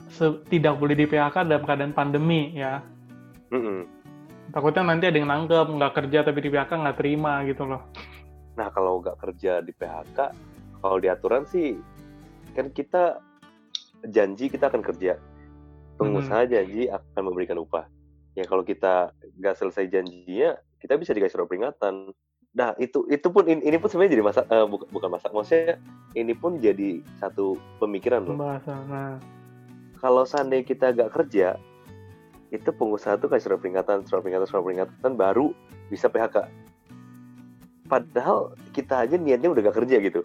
tidak 0.51 0.75
boleh 0.83 0.99
di 0.99 1.07
PHK 1.07 1.47
dalam 1.47 1.63
keadaan 1.63 1.95
pandemi 1.95 2.51
ya. 2.51 2.83
Mm 3.55 3.61
-hmm. 3.63 3.79
Takutnya 4.51 4.83
nanti 4.83 5.07
ada 5.07 5.15
yang 5.15 5.31
nangkep, 5.31 5.67
nggak 5.79 5.93
kerja 5.95 6.19
tapi 6.27 6.39
di 6.43 6.49
PHK 6.51 6.71
nggak 6.75 6.97
terima 6.99 7.39
gitu 7.47 7.63
loh. 7.63 7.87
Nah 8.59 8.67
kalau 8.75 8.99
nggak 8.99 9.15
kerja 9.23 9.63
di 9.63 9.71
PHK, 9.71 10.17
kalau 10.83 10.97
di 10.99 11.07
aturan 11.07 11.47
sih 11.47 11.79
kan 12.51 12.67
kita 12.67 13.23
janji 14.11 14.51
kita 14.51 14.67
akan 14.67 14.83
kerja. 14.83 15.15
Pengusaha 15.95 16.43
hmm. 16.47 16.51
janji 16.51 16.81
akan 16.91 17.21
memberikan 17.23 17.63
upah. 17.63 17.87
Ya 18.35 18.43
kalau 18.43 18.67
kita 18.67 19.15
nggak 19.39 19.55
selesai 19.55 19.87
janjinya, 19.87 20.59
kita 20.79 20.95
bisa 20.95 21.11
dikasih 21.11 21.35
surat 21.35 21.47
peringatan. 21.47 22.15
Nah 22.55 22.73
itu 22.81 23.05
itu 23.11 23.27
pun 23.29 23.45
ini, 23.45 23.61
ini 23.61 23.77
pun 23.77 23.91
sebenarnya 23.91 24.13
jadi 24.17 24.25
masa 24.25 24.41
uh, 24.49 24.65
bukan 24.65 24.87
bukan 24.89 25.09
masa 25.13 25.29
maksudnya 25.29 25.77
ini 26.17 26.33
pun 26.33 26.57
jadi 26.57 27.03
satu 27.21 27.59
pemikiran 27.77 28.25
loh. 28.25 28.35
Nah. 28.39 29.21
kalau 29.99 30.23
seandainya 30.23 30.65
kita 30.65 30.95
agak 30.95 31.11
kerja 31.13 31.59
itu 32.49 32.69
pengusaha 32.73 33.21
tuh 33.21 33.29
kasih 33.29 33.53
surat 33.53 33.59
peringatan 33.61 34.07
surat 34.09 34.25
peringatan 34.25 34.47
surat 34.49 34.63
peringatan 34.65 35.13
baru 35.13 35.53
bisa 35.93 36.09
PHK 36.09 36.49
padahal 37.85 38.57
kita 38.73 39.05
aja 39.05 39.17
niatnya 39.17 39.49
udah 39.49 39.61
gak 39.69 39.77
kerja 39.85 39.97
gitu. 40.01 40.21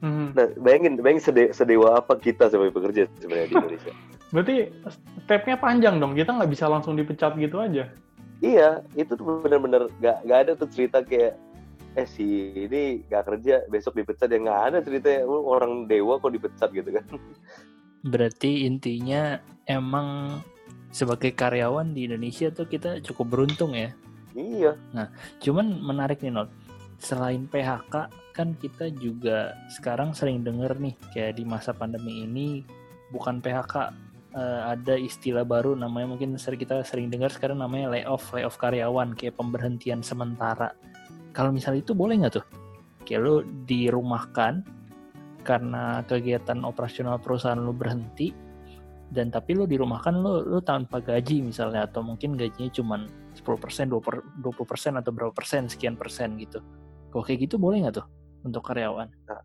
Mm-hmm. 0.00 0.26
nah 0.32 0.48
bayangin 0.64 0.96
bayangin 0.96 1.20
sede, 1.28 1.44
sedewa 1.52 2.00
apa 2.00 2.16
kita 2.16 2.48
sebagai 2.48 2.72
pekerja 2.72 3.04
sebenarnya 3.20 3.52
di 3.52 3.54
Indonesia? 3.60 3.92
Berarti 4.32 4.56
stepnya 5.28 5.60
panjang 5.60 6.00
dong 6.00 6.16
kita 6.16 6.32
nggak 6.32 6.48
bisa 6.48 6.72
langsung 6.72 6.96
dipecat 6.96 7.36
gitu 7.36 7.60
aja 7.60 7.92
iya 8.40 8.84
itu 8.96 9.12
tuh 9.16 9.44
bener-bener 9.44 9.88
gak, 10.00 10.24
gak 10.24 10.38
ada 10.48 10.52
tuh 10.56 10.68
cerita 10.68 11.04
kayak 11.04 11.36
eh 11.98 12.06
si 12.06 12.54
ini 12.54 13.02
gak 13.10 13.26
kerja 13.26 13.66
besok 13.66 13.98
dipecat. 13.98 14.30
Ya 14.30 14.38
nggak 14.38 14.62
ada 14.70 14.78
ceritanya. 14.82 15.26
Orang 15.26 15.90
dewa 15.90 16.22
kok 16.22 16.32
dipecat 16.32 16.70
gitu 16.70 16.90
kan? 16.94 17.04
Berarti 18.06 18.64
intinya 18.64 19.42
emang 19.66 20.40
sebagai 20.90 21.34
karyawan 21.34 21.94
di 21.94 22.06
Indonesia 22.10 22.50
tuh 22.50 22.66
kita 22.66 23.02
cukup 23.02 23.26
beruntung 23.34 23.74
ya? 23.74 23.90
Iya. 24.34 24.78
Nah 24.94 25.10
cuman 25.42 25.82
menarik 25.82 26.22
nih 26.22 26.30
not 26.34 26.50
selain 27.00 27.48
PHK 27.50 27.94
kan 28.36 28.54
kita 28.56 28.92
juga 28.94 29.56
sekarang 29.72 30.14
sering 30.14 30.46
denger 30.46 30.78
nih 30.78 30.94
kayak 31.10 31.40
di 31.40 31.44
masa 31.44 31.74
pandemi 31.74 32.22
ini 32.22 32.62
bukan 33.10 33.42
PHK 33.42 33.90
uh, 34.34 34.74
ada 34.74 34.94
istilah 34.94 35.42
baru 35.46 35.74
namanya 35.74 36.16
mungkin 36.16 36.38
sering 36.38 36.60
kita 36.60 36.82
sering 36.86 37.10
dengar 37.10 37.30
sekarang 37.30 37.58
namanya 37.58 37.94
layoff 37.94 38.30
layoff 38.34 38.58
karyawan 38.58 39.14
kayak 39.14 39.36
pemberhentian 39.38 40.02
sementara. 40.04 40.74
Kalau 41.30 41.54
misalnya 41.54 41.82
itu 41.86 41.94
boleh 41.94 42.20
nggak 42.22 42.34
tuh? 42.38 42.46
Kayak 43.06 43.20
lo 43.22 43.34
dirumahkan 43.66 44.62
karena 45.42 46.04
kegiatan 46.04 46.62
operasional 46.68 47.16
perusahaan 47.16 47.58
lo 47.58 47.72
berhenti 47.72 48.30
dan 49.10 49.32
tapi 49.32 49.58
lo 49.58 49.66
dirumahkan 49.66 50.14
lo 50.14 50.46
lo 50.46 50.62
tanpa 50.62 51.02
gaji 51.02 51.42
misalnya 51.42 51.88
atau 51.90 52.04
mungkin 52.04 52.38
gajinya 52.38 52.70
cuma 52.70 52.96
10% 53.34 53.90
20% 53.90 55.00
atau 55.00 55.10
berapa 55.10 55.32
persen 55.34 55.66
sekian 55.66 55.98
persen 55.98 56.38
gitu. 56.38 56.62
Kalau 57.10 57.22
kayak 57.26 57.50
gitu 57.50 57.58
boleh 57.58 57.82
nggak 57.82 57.98
tuh 57.98 58.06
untuk 58.46 58.62
karyawan? 58.62 59.10
Nah, 59.26 59.42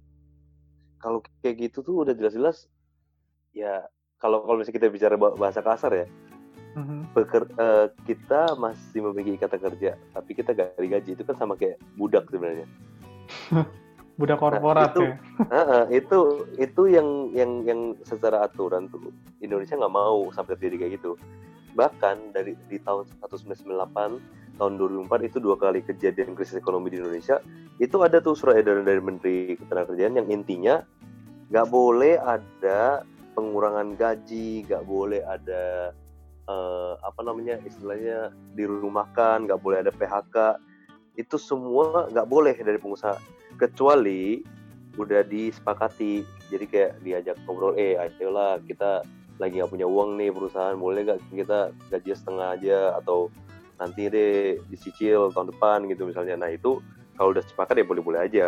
kalau 1.01 1.21
kayak 1.41 1.69
gitu 1.69 1.81
tuh 1.81 2.05
udah 2.05 2.13
jelas-jelas 2.13 2.69
ya 3.55 3.87
kalau 4.19 4.43
kalau 4.43 4.57
misalnya 4.59 4.77
kita 4.79 4.87
bicara 4.91 5.15
bahasa 5.17 5.59
kasar 5.59 5.91
ya 5.93 6.07
mm-hmm. 6.75 6.99
Beker, 7.15 7.43
uh, 7.55 7.87
kita 8.03 8.55
masih 8.59 8.99
memiliki 9.03 9.39
ikatan 9.39 9.59
kerja 9.59 9.91
tapi 10.15 10.31
kita 10.35 10.51
gak 10.51 10.79
digaji 10.79 11.15
itu 11.15 11.23
kan 11.23 11.35
sama 11.39 11.55
kayak 11.55 11.79
budak 11.95 12.27
sebenarnya. 12.29 12.67
Budak 14.15 14.39
korporat 14.39 14.79
nah, 14.79 14.91
itu, 14.95 15.03
ya? 15.11 15.15
Uh, 15.51 15.59
uh, 15.59 15.83
itu 15.91 16.19
itu 16.55 16.81
yang 16.87 17.35
yang 17.35 17.51
yang 17.67 17.79
secara 18.07 18.47
aturan 18.47 18.87
tuh 18.87 19.11
Indonesia 19.43 19.75
nggak 19.75 19.91
mau 19.91 20.31
sampai 20.31 20.55
terjadi 20.55 20.87
kayak 20.87 20.93
gitu. 21.03 21.19
Bahkan 21.75 22.31
dari 22.31 22.55
di 22.71 22.79
tahun 22.79 23.11
1998 23.19 24.55
tahun 24.55 24.73
2004 24.79 25.27
itu 25.27 25.37
dua 25.43 25.59
kali 25.59 25.83
kejadian 25.83 26.31
krisis 26.31 26.55
ekonomi 26.55 26.95
di 26.95 27.03
Indonesia 27.03 27.43
itu 27.83 27.99
ada 27.99 28.23
tuh 28.23 28.39
surat 28.39 28.55
edaran 28.55 28.87
dari 28.87 29.03
Menteri 29.03 29.59
Ketenagakerjaan 29.59 30.15
yang 30.15 30.27
intinya 30.31 30.79
nggak 31.51 31.67
boleh 31.67 32.15
ada 32.15 33.03
pengurangan 33.35 33.99
gaji, 33.99 34.63
nggak 34.65 34.83
boleh 34.87 35.21
ada 35.27 35.91
uh, 36.47 36.95
apa 37.03 37.21
namanya 37.21 37.59
istilahnya 37.67 38.31
dirumahkan, 38.55 39.45
nggak 39.45 39.61
boleh 39.61 39.83
ada 39.83 39.91
PHK. 39.91 40.57
Itu 41.19 41.35
semua 41.35 42.07
nggak 42.09 42.27
boleh 42.27 42.55
dari 42.55 42.79
pengusaha 42.79 43.19
kecuali 43.59 44.41
udah 44.95 45.21
disepakati. 45.27 46.23
Jadi 46.49 46.65
kayak 46.65 46.91
diajak 47.03 47.35
ngobrol, 47.43 47.75
eh 47.75 47.99
ayolah 47.99 48.63
kita 48.63 49.03
lagi 49.35 49.59
nggak 49.59 49.71
punya 49.71 49.87
uang 49.87 50.15
nih 50.15 50.31
perusahaan, 50.31 50.79
boleh 50.79 51.03
nggak 51.03 51.19
kita 51.35 51.75
gaji 51.91 52.11
setengah 52.15 52.47
aja 52.55 52.79
atau 53.03 53.27
nanti 53.75 54.07
deh 54.07 54.55
dicicil 54.71 55.35
tahun 55.35 55.51
depan 55.51 55.83
gitu 55.91 56.07
misalnya. 56.07 56.39
Nah 56.39 56.49
itu 56.55 56.79
kalau 57.19 57.35
udah 57.35 57.43
sepakat 57.43 57.83
ya 57.83 57.85
boleh-boleh 57.87 58.19
aja. 58.23 58.45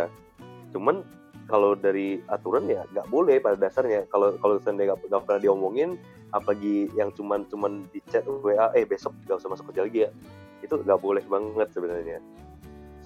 Cuman 0.71 1.03
kalau 1.47 1.73
dari 1.73 2.19
aturan 2.27 2.67
ya 2.67 2.83
nggak 2.91 3.07
boleh 3.07 3.39
pada 3.39 3.55
dasarnya. 3.55 4.05
Kalau 4.11 4.35
kalau 4.37 4.59
seandainya 4.59 4.93
nggak 4.93 5.23
pernah 5.23 5.41
diomongin 5.41 5.95
apalagi 6.35 6.91
yang 6.93 7.09
cuman 7.15 7.47
cuman 7.47 7.87
di 7.95 8.03
chat 8.11 8.27
WA 8.27 8.75
eh 8.75 8.83
besok 8.83 9.15
nggak 9.25 9.39
usah 9.39 9.49
masuk 9.49 9.71
kerja 9.71 9.81
lagi 9.87 9.99
ya 10.05 10.11
itu 10.59 10.75
nggak 10.75 10.99
boleh 10.99 11.23
banget 11.23 11.67
sebenarnya. 11.71 12.19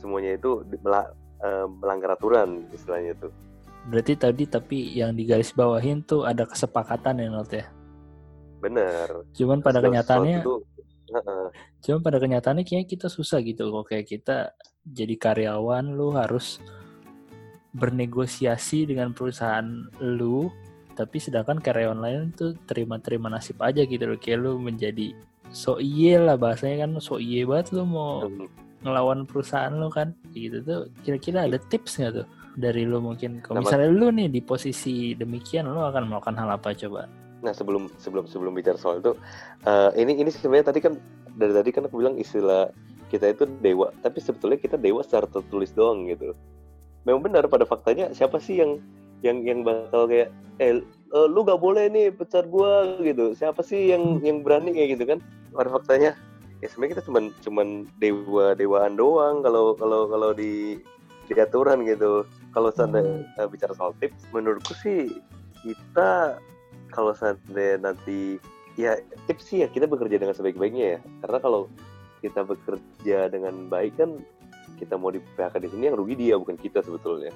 Semuanya 0.02 0.34
itu 0.34 0.66
uh, 0.66 1.68
melanggar 1.70 2.18
aturan 2.18 2.66
istilahnya 2.74 3.14
itu. 3.14 3.30
Berarti 3.90 4.14
tadi 4.18 4.44
tapi 4.50 4.78
yang 4.98 5.14
digaris 5.14 5.54
bawahin 5.54 6.02
tuh 6.06 6.26
ada 6.26 6.46
kesepakatan 6.46 7.22
ya 7.22 7.30
not 7.30 7.50
ya? 7.54 7.66
Benar. 8.62 9.26
Cuman 9.34 9.62
pada 9.66 9.82
kenyataannya 9.82 10.46
itu, 10.46 10.62
cuman 11.86 12.02
pada 12.02 12.18
kenyataannya 12.22 12.64
kayaknya 12.66 12.88
kita 12.90 13.08
susah 13.10 13.42
gitu 13.42 13.74
kok 13.74 13.90
kayak 13.90 14.06
kita 14.06 14.54
jadi 14.86 15.16
karyawan 15.18 15.94
lu 15.94 16.14
harus 16.14 16.62
bernegosiasi 17.72 18.84
dengan 18.84 19.16
perusahaan 19.16 19.88
lu 20.04 20.52
tapi 20.92 21.18
sedangkan 21.24 21.64
karyawan 21.64 22.04
lain 22.04 22.22
tuh 22.36 22.54
terima-terima 22.68 23.32
nasib 23.32 23.58
aja 23.64 23.88
gitu 23.88 24.04
loh. 24.04 24.20
Kayak 24.20 24.40
lu 24.44 24.52
menjadi 24.60 25.16
so 25.52 25.80
iye 25.80 26.20
lah 26.20 26.36
bahasanya 26.36 26.88
kan 26.88 26.92
so 27.00 27.18
iye 27.18 27.48
banget 27.48 27.76
lu 27.76 27.88
mau 27.88 28.28
ngelawan 28.84 29.24
perusahaan 29.24 29.72
lu 29.72 29.88
kan. 29.88 30.12
Gitu 30.36 30.62
tuh 30.62 30.92
kira-kira 31.08 31.48
ada 31.48 31.58
tips 31.58 31.98
nggak 31.98 32.12
tuh 32.22 32.28
dari 32.60 32.84
lu 32.84 33.00
mungkin? 33.00 33.40
Kalau 33.40 33.64
misalnya 33.64 33.90
lu 33.90 34.12
nih 34.12 34.28
di 34.28 34.42
posisi 34.44 35.16
demikian 35.16 35.72
lu 35.72 35.80
akan 35.80 36.12
melakukan 36.12 36.36
hal 36.36 36.52
apa 36.52 36.76
coba? 36.76 37.08
Nah 37.42 37.56
sebelum 37.56 37.88
sebelum 37.98 38.28
sebelum 38.28 38.52
bicara 38.54 38.78
soal 38.78 39.00
itu 39.00 39.16
uh, 39.66 39.90
ini 39.96 40.20
ini 40.20 40.30
sebenarnya 40.30 40.76
tadi 40.76 40.80
kan 40.84 40.94
dari 41.34 41.56
tadi 41.56 41.70
kan 41.72 41.88
aku 41.88 42.04
bilang 42.04 42.20
istilah 42.20 42.68
kita 43.08 43.32
itu 43.32 43.48
dewa. 43.64 43.96
Tapi 44.04 44.20
sebetulnya 44.20 44.60
kita 44.60 44.76
dewa 44.76 45.02
secara 45.08 45.24
tertulis 45.26 45.72
doang 45.72 46.04
gitu 46.12 46.36
memang 47.06 47.22
benar 47.26 47.50
pada 47.50 47.66
faktanya 47.66 48.14
siapa 48.14 48.38
sih 48.38 48.62
yang 48.62 48.82
yang 49.22 49.46
yang 49.46 49.62
bakal 49.62 50.10
kayak 50.10 50.34
eh 50.62 50.82
uh, 51.14 51.28
lu 51.30 51.46
gak 51.46 51.62
boleh 51.62 51.90
nih 51.90 52.14
pecat 52.14 52.50
gua 52.50 52.98
gitu. 53.02 53.34
Siapa 53.34 53.62
sih 53.66 53.94
yang 53.94 54.22
yang 54.22 54.42
berani 54.46 54.74
kayak 54.74 54.98
gitu 54.98 55.04
kan? 55.10 55.20
Pada 55.54 55.70
faktanya 55.70 56.18
ya 56.62 56.68
sebenarnya 56.70 56.94
kita 56.98 57.04
cuman 57.10 57.24
cuman 57.42 57.68
dewa 57.98 58.54
dewaan 58.54 58.94
doang 58.98 59.42
kalau 59.42 59.74
kalau 59.78 60.06
kalau 60.10 60.32
di 60.34 60.82
di 61.30 61.34
aturan 61.38 61.86
gitu. 61.86 62.26
Kalau 62.52 62.70
seandainya 62.74 63.24
hmm. 63.40 63.48
bicara 63.48 63.74
soal 63.74 63.96
tips 64.04 64.28
menurutku 64.36 64.76
sih 64.84 65.10
kita 65.64 66.38
kalau 66.92 67.16
seandainya 67.16 67.94
nanti 67.94 68.42
ya 68.76 69.00
tips 69.30 69.50
sih 69.50 69.64
ya 69.64 69.68
kita 69.72 69.88
bekerja 69.88 70.20
dengan 70.20 70.36
sebaik-baiknya 70.36 70.98
ya. 70.98 71.00
Karena 71.26 71.38
kalau 71.40 71.62
kita 72.22 72.46
bekerja 72.46 73.34
dengan 73.34 73.66
baik 73.66 73.98
kan 73.98 74.22
kita 74.82 74.98
mau 74.98 75.14
di 75.14 75.22
PHK 75.38 75.62
di 75.62 75.70
sini 75.70 75.84
yang 75.94 75.98
rugi 76.02 76.18
dia 76.18 76.36
bukan 76.42 76.58
kita 76.58 76.82
sebetulnya. 76.82 77.30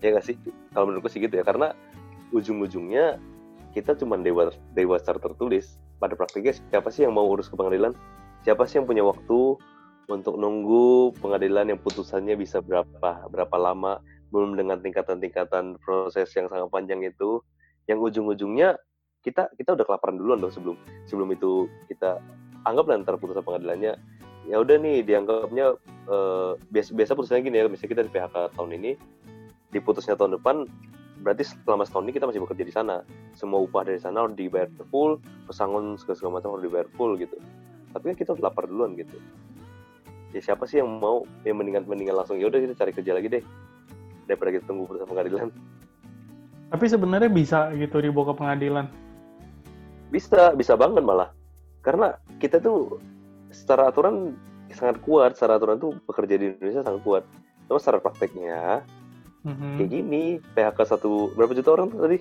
Ya 0.00 0.16
nggak 0.16 0.24
sih? 0.24 0.36
Kalau 0.72 0.88
menurutku 0.88 1.12
sih 1.12 1.20
gitu 1.20 1.36
ya 1.36 1.44
karena 1.44 1.76
ujung-ujungnya 2.32 3.20
kita 3.76 3.92
cuma 4.00 4.16
dewa 4.16 4.48
dewa 4.72 4.96
secara 4.96 5.20
tertulis. 5.20 5.76
Pada 6.00 6.16
praktiknya 6.16 6.56
siapa 6.72 6.88
sih 6.88 7.04
yang 7.04 7.12
mau 7.12 7.28
urus 7.28 7.52
ke 7.52 7.54
pengadilan? 7.60 7.92
Siapa 8.48 8.64
sih 8.64 8.80
yang 8.80 8.88
punya 8.88 9.04
waktu 9.04 9.60
untuk 10.08 10.40
nunggu 10.40 11.12
pengadilan 11.20 11.68
yang 11.68 11.78
putusannya 11.84 12.40
bisa 12.40 12.64
berapa 12.64 13.28
berapa 13.28 13.56
lama? 13.60 14.00
Belum 14.32 14.56
dengan 14.56 14.80
tingkatan-tingkatan 14.80 15.76
proses 15.84 16.32
yang 16.32 16.48
sangat 16.48 16.72
panjang 16.72 17.04
itu. 17.04 17.44
Yang 17.84 17.98
ujung-ujungnya 18.08 18.80
kita 19.20 19.52
kita 19.60 19.76
udah 19.76 19.84
kelaparan 19.84 20.16
duluan 20.16 20.40
dong 20.40 20.48
sebelum 20.48 20.80
sebelum 21.04 21.28
itu 21.36 21.68
kita 21.92 22.16
anggap 22.64 22.88
nanti 22.88 23.12
putusan 23.20 23.44
pengadilannya 23.44 24.00
ya 24.48 24.56
udah 24.56 24.76
nih 24.80 25.04
dianggapnya 25.04 25.76
uh, 26.10 26.52
biasa 26.68 26.90
biasa 26.92 27.10
putusannya 27.14 27.46
gini 27.46 27.56
ya 27.62 27.64
misalnya 27.70 27.90
kita 27.94 28.02
di 28.04 28.12
PHK 28.12 28.36
tahun 28.58 28.70
ini 28.76 28.90
diputusnya 29.70 30.18
tahun 30.18 30.36
depan 30.42 30.66
berarti 31.20 31.44
selama 31.44 31.84
setahun 31.84 32.04
ini 32.08 32.12
kita 32.16 32.26
masih 32.26 32.40
bekerja 32.42 32.64
di 32.64 32.74
sana. 32.74 32.96
Semua 33.36 33.60
upah 33.60 33.84
dari 33.84 34.00
sana 34.00 34.24
harus 34.24 34.34
dibayar 34.34 34.68
full 34.88 35.20
pesangon 35.44 36.00
segala, 36.00 36.16
segala 36.16 36.32
macam 36.40 36.56
harus 36.56 36.64
dibayar 36.66 36.88
full 36.96 37.12
gitu. 37.20 37.36
Tapi 37.92 38.04
kan 38.12 38.16
kita 38.16 38.30
lapar 38.40 38.64
duluan 38.66 38.96
gitu. 38.96 39.20
Ya 40.32 40.40
siapa 40.40 40.64
sih 40.64 40.80
yang 40.80 40.88
mau 40.88 41.26
yang 41.44 41.60
mendingan 41.60 41.84
mendingan 41.84 42.16
langsung 42.16 42.40
ya 42.40 42.48
udah 42.48 42.58
kita 42.62 42.74
cari 42.78 42.92
kerja 42.94 43.12
lagi 43.18 43.28
deh 43.28 43.44
daripada 44.30 44.50
kita 44.54 44.64
tunggu 44.64 44.88
putusan 44.88 45.08
pengadilan. 45.10 45.48
Tapi 46.70 46.84
sebenarnya 46.86 47.30
bisa 47.30 47.68
gitu 47.74 47.98
dibawa 47.98 48.30
ke 48.30 48.34
pengadilan? 48.38 48.86
Bisa 50.08 50.54
bisa 50.54 50.78
banget 50.78 51.02
malah. 51.02 51.34
Karena 51.82 52.14
kita 52.38 52.62
tuh 52.62 53.02
secara 53.50 53.90
aturan 53.90 54.38
sangat 54.74 55.02
kuat 55.02 55.34
secara 55.34 55.58
aturan 55.58 55.78
tuh 55.78 55.96
bekerja 56.06 56.34
di 56.38 56.44
Indonesia 56.54 56.82
sangat 56.86 57.02
kuat. 57.02 57.24
Cuma 57.66 57.78
secara 57.78 57.98
prakteknya. 58.02 58.84
Mm-hmm. 59.40 59.72
kayak 59.80 59.88
gini 59.88 60.22
PHK 60.52 60.78
satu 60.84 61.32
berapa 61.32 61.56
juta 61.56 61.72
orang 61.72 61.88
tuh 61.88 62.04
tadi? 62.04 62.20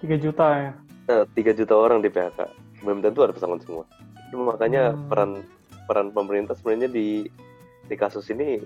Tiga 0.00 0.16
juta 0.16 0.46
ya? 0.56 0.72
Eh, 1.12 1.24
tiga 1.36 1.52
juta 1.52 1.76
orang 1.76 2.00
di 2.00 2.08
PHK 2.08 2.48
belum 2.80 3.04
tentu 3.04 3.20
ada 3.20 3.36
pesangon 3.36 3.60
semua. 3.60 3.84
Itu 4.28 4.40
makanya 4.40 4.96
hmm. 4.96 5.08
peran 5.12 5.30
peran 5.84 6.08
pemerintah 6.16 6.56
sebenarnya 6.56 6.88
di 6.88 7.28
di 7.84 7.94
kasus 7.96 8.28
ini 8.32 8.60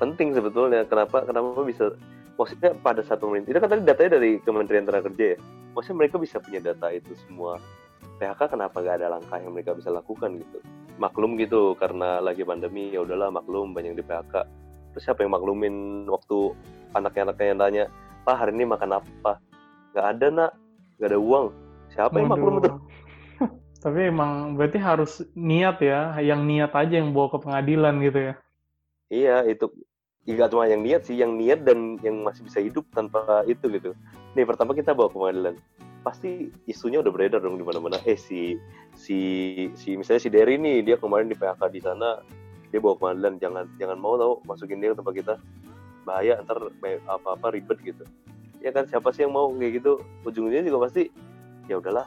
penting 0.00 0.32
sebetulnya. 0.32 0.88
Kenapa? 0.88 1.28
Kenapa 1.28 1.60
bisa 1.60 1.92
maksudnya 2.40 2.72
pada 2.80 3.04
saat 3.04 3.20
pemerintah 3.20 3.52
itu 3.52 3.60
kan 3.60 3.68
tadi 3.68 3.82
datanya 3.84 4.16
dari 4.20 4.40
Kementerian 4.40 4.88
Tenaga 4.88 5.12
Kerja 5.12 5.36
ya? 5.36 5.38
Maksudnya 5.76 5.98
mereka 6.00 6.16
bisa 6.16 6.36
punya 6.40 6.60
data 6.64 6.88
itu 6.88 7.12
semua. 7.28 7.60
PHK 8.14 8.56
kenapa 8.56 8.78
gak 8.78 9.02
ada 9.02 9.18
langkah 9.18 9.42
yang 9.42 9.52
mereka 9.52 9.74
bisa 9.74 9.90
lakukan 9.90 10.38
gitu 10.38 10.62
maklum 11.00 11.34
gitu 11.40 11.74
karena 11.74 12.22
lagi 12.22 12.46
pandemi 12.46 12.94
ya 12.94 13.02
udahlah 13.02 13.30
maklum 13.34 13.74
banyak 13.74 13.98
di 13.98 14.04
PHK 14.06 14.34
terus 14.94 15.02
siapa 15.02 15.26
yang 15.26 15.34
maklumin 15.34 16.06
waktu 16.06 16.54
anaknya-anaknya 16.94 17.46
yang 17.50 17.60
tanya 17.60 17.84
pak 18.24 18.36
hari 18.40 18.56
ini 18.56 18.64
makan 18.64 19.02
apa? 19.04 19.38
Nggak 19.92 20.06
ada 20.16 20.26
nak. 20.32 20.50
Nggak 20.96 21.08
ada 21.12 21.20
uang. 21.20 21.46
Siapa 21.92 22.14
yang 22.18 22.30
maklum 22.32 22.54
itu? 22.58 22.70
Tapi 23.84 24.00
emang 24.08 24.56
berarti 24.56 24.78
harus 24.80 25.20
niat 25.36 25.76
ya 25.84 26.16
yang 26.24 26.48
niat 26.48 26.72
aja 26.72 26.94
yang 26.96 27.12
bawa 27.12 27.36
ke 27.36 27.38
pengadilan 27.44 27.94
gitu 28.00 28.18
ya? 28.32 28.34
Iya 29.12 29.36
itu 29.46 29.68
Gak 30.24 30.56
cuma 30.56 30.64
yang 30.64 30.80
niat 30.80 31.04
sih, 31.04 31.20
yang 31.20 31.36
niat 31.36 31.68
dan 31.68 32.00
yang 32.00 32.24
masih 32.24 32.48
bisa 32.48 32.56
hidup 32.56 32.88
tanpa 32.96 33.44
itu 33.44 33.68
gitu. 33.68 33.92
Nih 34.32 34.48
pertama 34.48 34.72
kita 34.72 34.96
bawa 34.96 35.12
ke 35.12 35.20
pengadilan, 35.20 35.54
pasti 36.04 36.52
isunya 36.68 37.00
udah 37.00 37.08
beredar 37.08 37.40
dong 37.40 37.56
di 37.56 37.64
mana-mana. 37.64 37.96
Eh 38.04 38.20
si 38.20 38.60
si 38.92 39.18
si 39.74 39.96
misalnya 39.96 40.22
si 40.22 40.30
Derry 40.30 40.60
nih 40.60 40.84
dia 40.84 40.96
kemarin 41.00 41.26
di 41.26 41.34
PHK 41.34 41.62
di 41.72 41.80
sana, 41.80 42.20
dia 42.68 42.78
bawa 42.78 42.94
ke 42.94 43.00
pengadilan 43.00 43.34
jangan 43.40 43.64
jangan 43.80 43.98
mau 43.98 44.14
tau 44.20 44.44
masukin 44.44 44.78
dia 44.84 44.92
ke 44.92 45.00
tempat 45.00 45.14
kita 45.16 45.34
bahaya 46.04 46.36
ntar 46.44 46.60
apa 47.08 47.28
apa 47.32 47.46
ribet 47.56 47.80
gitu. 47.80 48.04
Ya 48.60 48.70
kan 48.70 48.84
siapa 48.84 49.10
sih 49.16 49.24
yang 49.24 49.32
mau 49.32 49.48
kayak 49.56 49.80
gitu? 49.80 49.98
Ujungnya 50.28 50.60
juga 50.60 50.86
pasti 50.86 51.08
ya 51.64 51.80
udahlah, 51.80 52.06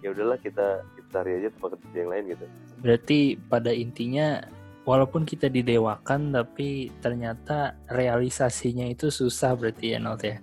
ya 0.00 0.14
udahlah 0.14 0.38
kita 0.38 0.86
kita 0.94 1.08
cari 1.10 1.42
aja 1.42 1.50
tempat 1.50 1.76
kerja 1.82 1.98
yang 1.98 2.10
lain 2.14 2.24
gitu. 2.38 2.46
Berarti 2.78 3.18
pada 3.50 3.74
intinya 3.74 4.42
walaupun 4.84 5.24
kita 5.24 5.48
didewakan 5.48 6.30
tapi 6.30 6.92
ternyata 7.00 7.74
realisasinya 7.88 8.84
itu 8.84 9.08
susah 9.08 9.56
berarti 9.56 9.96
ya 9.96 9.98
Not 9.98 10.22
ya 10.22 10.36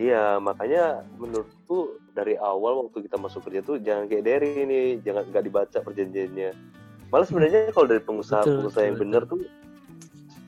iya 0.00 0.24
makanya 0.40 1.04
menurutku 1.20 2.00
dari 2.12 2.36
awal 2.36 2.86
waktu 2.86 3.08
kita 3.08 3.16
masuk 3.16 3.48
kerja 3.48 3.64
tuh 3.64 3.80
jangan 3.80 4.04
kayak 4.08 4.24
dari 4.24 4.48
ini 4.64 4.80
jangan 5.00 5.28
nggak 5.32 5.44
dibaca 5.48 5.78
perjanjiannya. 5.80 6.50
Malah 7.08 7.26
sebenarnya 7.28 7.72
kalau 7.72 7.88
dari 7.88 8.00
pengusaha 8.00 8.40
betul, 8.44 8.56
pengusaha 8.60 8.80
betul, 8.80 8.88
yang 8.88 8.98
benar 9.00 9.22
tuh 9.28 9.40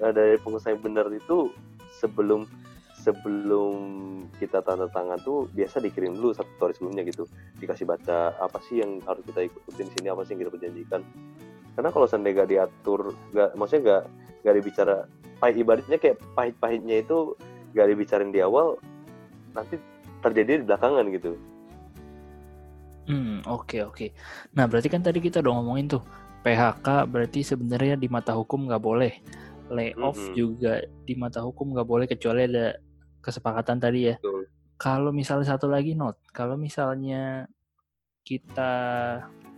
eh, 0.00 0.12
dari 0.12 0.34
pengusaha 0.40 0.70
yang 0.72 0.82
benar 0.84 1.06
itu 1.12 1.52
sebelum 2.00 2.48
sebelum 3.04 3.76
kita 4.40 4.64
tanda 4.64 4.88
tangan 4.88 5.20
tuh 5.20 5.44
biasa 5.52 5.76
dikirim 5.84 6.16
dulu 6.16 6.32
satu 6.32 6.56
hari 6.60 6.72
sebelumnya 6.76 7.04
gitu. 7.08 7.28
Dikasih 7.60 7.84
baca 7.84 8.32
apa 8.40 8.58
sih 8.64 8.80
yang 8.80 9.00
harus 9.04 9.24
kita 9.28 9.44
ikutin 9.44 9.88
sini? 9.92 10.08
Apa 10.08 10.24
sih 10.24 10.36
yang 10.36 10.48
kita 10.48 10.52
perjanjikan? 10.56 11.00
Karena 11.74 11.90
kalau 11.90 12.06
seandainya 12.06 12.44
gak 12.44 12.50
diatur 12.54 13.00
gak 13.34 13.50
maksudnya 13.58 13.82
gak 13.84 14.02
gak 14.46 14.54
dibicara 14.56 14.96
pahit 15.42 15.56
ibaratnya 15.58 15.98
kayak 15.98 16.16
pahit-pahitnya 16.32 16.96
itu 17.02 17.34
gak 17.74 17.88
dibicarain 17.90 18.30
di 18.30 18.40
awal 18.40 18.78
nanti 19.52 19.76
terjadi 20.22 20.62
di 20.62 20.64
belakangan 20.64 21.04
gitu 21.12 21.36
hmm 23.08 23.44
oke 23.44 23.66
okay, 23.68 23.80
oke. 23.84 23.94
Okay. 23.96 24.08
nah 24.56 24.64
berarti 24.64 24.88
kan 24.88 25.04
tadi 25.04 25.20
kita 25.20 25.44
udah 25.44 25.52
ngomongin 25.60 25.98
tuh 25.98 26.02
PHK 26.44 27.08
berarti 27.08 27.40
sebenarnya 27.40 27.96
di 27.96 28.08
mata 28.12 28.36
hukum 28.36 28.68
nggak 28.68 28.84
boleh. 28.84 29.12
Layoff 29.72 30.20
mm 30.20 30.28
-hmm. 30.28 30.36
juga 30.36 30.72
di 31.08 31.16
mata 31.16 31.40
hukum 31.40 31.72
nggak 31.72 31.88
boleh 31.88 32.04
kecuali 32.04 32.44
ada 32.44 32.76
kesepakatan 33.24 33.80
tadi 33.80 34.12
ya. 34.12 34.20
Kalau 34.76 35.08
misalnya 35.08 35.56
satu 35.56 35.64
lagi 35.64 35.96
not 35.96 36.20
kalau 36.36 36.60
misalnya 36.60 37.48
kita 38.28 38.72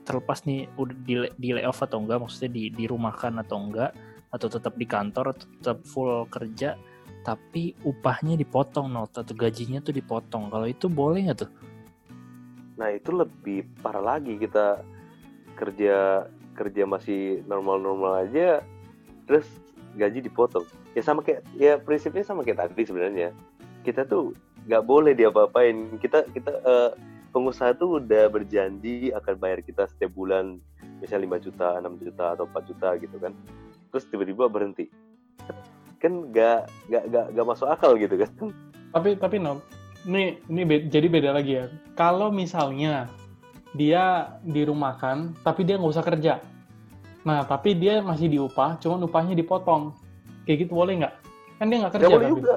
terlepas 0.06 0.46
nih 0.46 0.70
udah 0.78 0.96
di, 1.02 1.14
di 1.34 1.48
layoff 1.50 1.82
atau 1.82 1.98
enggak 1.98 2.22
maksudnya 2.22 2.54
di 2.54 2.70
dirumahkan 2.70 3.42
atau 3.42 3.58
enggak 3.58 3.90
atau 4.30 4.46
tetap 4.46 4.78
di 4.78 4.86
kantor 4.86 5.34
atau 5.34 5.46
tetap 5.58 5.78
full 5.82 6.22
kerja 6.30 6.78
tapi 7.26 7.74
upahnya 7.82 8.38
dipotong 8.38 8.94
not 8.94 9.10
atau 9.10 9.34
gajinya 9.34 9.82
tuh 9.82 9.90
dipotong. 9.90 10.46
Kalau 10.46 10.70
itu 10.70 10.86
boleh 10.86 11.26
nggak 11.26 11.38
tuh 11.42 11.50
nah 12.76 12.92
itu 12.92 13.10
lebih 13.12 13.64
parah 13.80 14.16
lagi 14.16 14.36
kita 14.36 14.84
kerja 15.56 16.28
kerja 16.56 16.82
masih 16.84 17.44
normal-normal 17.48 18.28
aja 18.28 18.60
terus 19.24 19.48
gaji 19.96 20.20
dipotong 20.20 20.64
ya 20.92 21.00
sama 21.00 21.24
kayak 21.24 21.44
ya 21.56 21.80
prinsipnya 21.80 22.24
sama 22.24 22.44
kayak 22.44 22.68
tadi 22.68 22.84
sebenarnya 22.84 23.32
kita 23.84 24.04
tuh 24.04 24.36
nggak 24.68 24.84
boleh 24.84 25.16
diapa-apain 25.16 25.96
kita 26.00 26.28
kita 26.34 26.52
uh, 26.66 26.92
pengusaha 27.36 27.76
tuh 27.76 28.00
udah 28.00 28.32
berjanji 28.32 29.12
akan 29.12 29.34
bayar 29.36 29.60
kita 29.60 29.84
setiap 29.84 30.16
bulan 30.16 30.56
misalnya 31.04 31.36
5 31.36 31.44
juta, 31.44 31.68
6 31.84 32.00
juta 32.00 32.24
atau 32.32 32.48
4 32.48 32.70
juta 32.72 32.88
gitu 32.96 33.16
kan. 33.20 33.32
Terus 33.92 34.04
tiba-tiba 34.08 34.48
berhenti. 34.48 34.88
Kan 36.00 36.32
gak, 36.32 36.72
gak, 36.88 37.04
gak, 37.12 37.26
gak 37.36 37.46
masuk 37.46 37.68
akal 37.68 37.92
gitu 38.00 38.16
kan. 38.16 38.30
Tapi 38.96 39.20
tapi 39.20 39.36
no, 39.36 39.60
ini 40.06 40.38
ini 40.46 40.62
be, 40.62 40.76
jadi 40.86 41.06
beda 41.10 41.30
lagi 41.34 41.52
ya. 41.58 41.66
Kalau 41.98 42.30
misalnya 42.30 43.10
dia 43.74 44.38
dirumahkan 44.46 45.34
tapi 45.42 45.66
dia 45.66 45.76
nggak 45.76 45.92
usah 45.92 46.06
kerja. 46.06 46.40
Nah, 47.26 47.42
tapi 47.42 47.74
dia 47.74 47.98
masih 47.98 48.30
diupah, 48.30 48.78
cuman 48.78 49.10
upahnya 49.10 49.34
dipotong. 49.34 49.90
Kayak 50.46 50.70
gitu 50.70 50.78
boleh 50.78 51.02
nggak? 51.02 51.14
Kan 51.58 51.66
dia 51.66 51.78
nggak 51.82 51.92
kerja. 51.98 52.06
Nggak 52.06 52.14
boleh 52.14 52.28
tapi. 52.30 52.34
juga. 52.38 52.56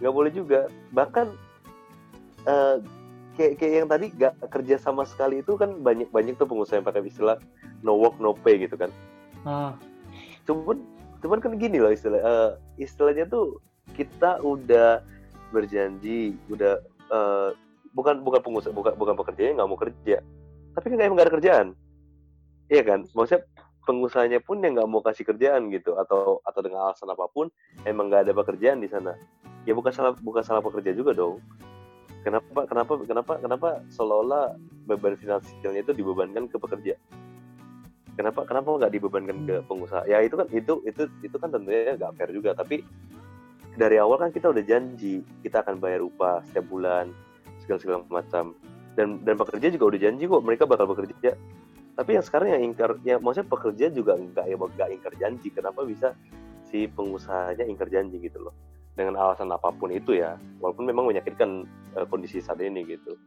Nggak 0.00 0.14
boleh 0.16 0.30
juga. 0.32 0.60
Bahkan 0.96 1.26
uh, 2.48 2.76
kayak 3.36 3.52
kayak 3.60 3.72
yang 3.82 3.88
tadi 3.90 4.06
gak 4.14 4.34
kerja 4.48 4.76
sama 4.78 5.02
sekali 5.04 5.42
itu 5.42 5.58
kan 5.58 5.82
banyak 5.82 6.08
banyak 6.14 6.38
tuh 6.38 6.46
pengusaha 6.46 6.78
yang 6.78 6.86
pakai 6.86 7.02
istilah 7.04 7.36
no 7.82 7.98
work 7.98 8.16
no 8.22 8.32
pay 8.32 8.56
gitu 8.62 8.78
kan. 8.78 8.88
Ah. 9.44 9.74
Cuman 10.48 10.80
cuman 11.20 11.38
kan 11.42 11.52
gini 11.60 11.82
loh 11.82 11.92
istilah 11.92 12.20
uh, 12.22 12.50
istilahnya 12.80 13.26
tuh 13.28 13.60
kita 13.98 14.40
udah 14.40 15.02
berjanji 15.54 16.34
udah 16.50 16.82
uh, 17.14 17.50
bukan 17.94 18.26
bukan 18.26 18.42
pengusaha 18.42 18.74
bukan 18.74 18.98
bukan 18.98 19.14
pekerjanya 19.14 19.62
nggak 19.62 19.70
mau 19.70 19.78
kerja 19.78 20.18
tapi 20.74 20.86
kan 20.90 21.06
emang 21.06 21.16
gak 21.22 21.30
ada 21.30 21.34
kerjaan 21.38 21.66
iya 22.66 22.82
kan 22.82 23.06
maksudnya 23.14 23.46
pengusahanya 23.86 24.40
pun 24.42 24.58
yang 24.64 24.74
nggak 24.74 24.90
mau 24.90 25.04
kasih 25.04 25.22
kerjaan 25.22 25.70
gitu 25.70 25.94
atau 25.94 26.42
atau 26.42 26.60
dengan 26.64 26.90
alasan 26.90 27.12
apa 27.14 27.30
pun 27.30 27.52
emang 27.86 28.10
nggak 28.10 28.26
ada 28.26 28.32
pekerjaan 28.34 28.82
di 28.82 28.90
sana 28.90 29.14
ya 29.62 29.76
bukan 29.76 29.94
salah 29.94 30.12
bukan 30.18 30.42
salah 30.42 30.64
pekerja 30.64 30.90
juga 30.90 31.14
dong 31.14 31.38
Kenapa 32.24 32.64
kenapa 32.64 32.92
kenapa 33.04 33.32
kenapa 33.36 33.68
seolah-olah 33.92 34.56
beban 34.88 35.12
finansialnya 35.20 35.84
itu 35.84 35.92
dibebankan 35.92 36.48
ke 36.48 36.56
pekerja? 36.56 36.96
Kenapa 38.16 38.48
kenapa 38.48 38.80
nggak 38.80 38.92
dibebankan 38.96 39.44
ke 39.44 39.60
pengusaha? 39.68 40.08
Ya 40.08 40.24
itu 40.24 40.40
kan 40.40 40.48
itu 40.48 40.80
itu 40.88 41.04
itu 41.20 41.36
kan 41.36 41.52
tentunya 41.52 42.00
nggak 42.00 42.16
fair 42.16 42.32
juga. 42.32 42.56
Tapi 42.56 42.80
dari 43.74 43.96
awal 43.98 44.16
kan 44.22 44.30
kita 44.30 44.50
udah 44.54 44.62
janji 44.62 45.26
kita 45.42 45.62
akan 45.66 45.82
bayar 45.82 46.02
upah 46.06 46.42
setiap 46.46 46.66
bulan 46.70 47.10
segala 47.62 47.78
segala 47.82 47.98
macam. 48.10 48.54
Dan 48.94 49.26
dan 49.26 49.34
pekerja 49.34 49.74
juga 49.74 49.94
udah 49.94 50.00
janji 50.00 50.24
kok 50.30 50.42
mereka 50.46 50.64
bakal 50.70 50.86
bekerja. 50.86 51.34
Tapi 51.94 52.10
yang 52.14 52.24
sekarang 52.26 52.48
yang 52.54 52.62
ingkar 52.62 52.98
ya 53.02 53.18
maksudnya 53.18 53.50
pekerja 53.50 53.86
juga 53.90 54.14
nggak 54.14 54.46
ya 54.46 54.56
nggak 54.58 54.90
ingkar 54.94 55.12
janji. 55.18 55.48
Kenapa 55.50 55.82
bisa 55.82 56.14
si 56.70 56.86
pengusahanya 56.86 57.66
ingkar 57.66 57.90
janji 57.90 58.22
gitu 58.22 58.38
loh? 58.38 58.54
Dengan 58.94 59.18
alasan 59.18 59.50
apa 59.50 59.74
pun 59.74 59.90
itu 59.90 60.14
ya. 60.14 60.38
Walaupun 60.62 60.86
memang 60.86 61.10
menyakitkan 61.10 61.66
uh, 61.98 62.06
kondisi 62.06 62.38
saat 62.38 62.62
ini 62.62 62.86
gitu. 62.86 63.18